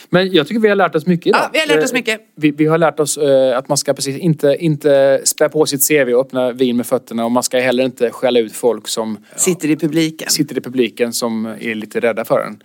Men 0.09 0.31
jag 0.33 0.47
tycker 0.47 0.59
vi 0.61 0.69
har 0.69 0.75
lärt 0.75 0.95
oss 0.95 1.05
mycket 1.05 1.27
idag. 1.27 1.41
Ja, 1.43 1.49
vi 1.53 1.59
har 1.59 1.67
lärt 1.67 1.83
oss 1.83 1.91
Eh, 1.91 1.93
mycket. 1.93 2.21
Vi, 2.35 2.51
vi 2.51 2.65
har 2.65 2.77
lärt 2.77 2.99
oss 2.99 3.17
eh, 3.17 3.57
att 3.57 3.67
man 3.69 3.77
ska 3.77 3.93
precis 3.93 4.17
inte, 4.17 4.57
inte 4.59 5.21
spä 5.23 5.49
på 5.49 5.65
sitt 5.65 5.87
CV 5.87 6.13
och 6.13 6.21
öppna 6.21 6.51
vin 6.51 6.77
med 6.77 6.85
fötterna. 6.85 7.25
Och 7.25 7.31
man 7.31 7.43
ska 7.43 7.59
heller 7.59 7.83
inte 7.83 8.09
skälla 8.09 8.39
ut 8.39 8.53
folk 8.53 8.87
som 8.87 9.17
Sitter 9.35 9.69
i 9.69 9.75
publiken. 9.75 10.29
sitter 10.29 10.57
i 10.57 10.61
publiken 10.61 11.13
som 11.13 11.45
är 11.45 11.75
lite 11.75 11.99
rädda 11.99 12.25
för 12.25 12.39
en. 12.41 12.63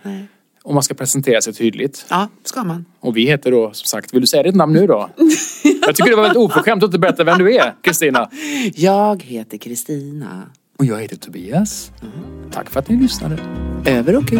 Om 0.63 0.73
man 0.73 0.83
ska 0.83 0.93
presentera 0.93 1.41
sig 1.41 1.53
tydligt. 1.53 2.05
Ja, 2.09 2.27
ska 2.43 2.63
man. 2.63 2.85
Och 2.99 3.17
vi 3.17 3.25
heter 3.25 3.51
då 3.51 3.73
som 3.73 3.85
sagt, 3.85 4.13
vill 4.13 4.21
du 4.21 4.27
säga 4.27 4.43
ditt 4.43 4.55
namn 4.55 4.73
nu 4.73 4.87
då? 4.87 5.09
Jag 5.85 5.95
tycker 5.95 6.09
det 6.09 6.15
var 6.15 6.23
väldigt 6.23 6.41
oförskämt 6.41 6.83
att 6.83 6.87
inte 6.87 6.99
berätta 6.99 7.23
vem 7.23 7.37
du 7.37 7.55
är, 7.55 7.75
Kristina. 7.81 8.29
Jag 8.75 9.23
heter 9.23 9.57
Kristina. 9.57 10.43
Och 10.79 10.85
jag 10.85 11.01
heter 11.01 11.15
Tobias. 11.15 11.91
Tack 12.51 12.69
för 12.69 12.79
att 12.79 12.89
ni 12.89 12.95
lyssnade. 12.95 13.37
Över 13.85 14.15
och 14.15 14.33
ut. 14.33 14.39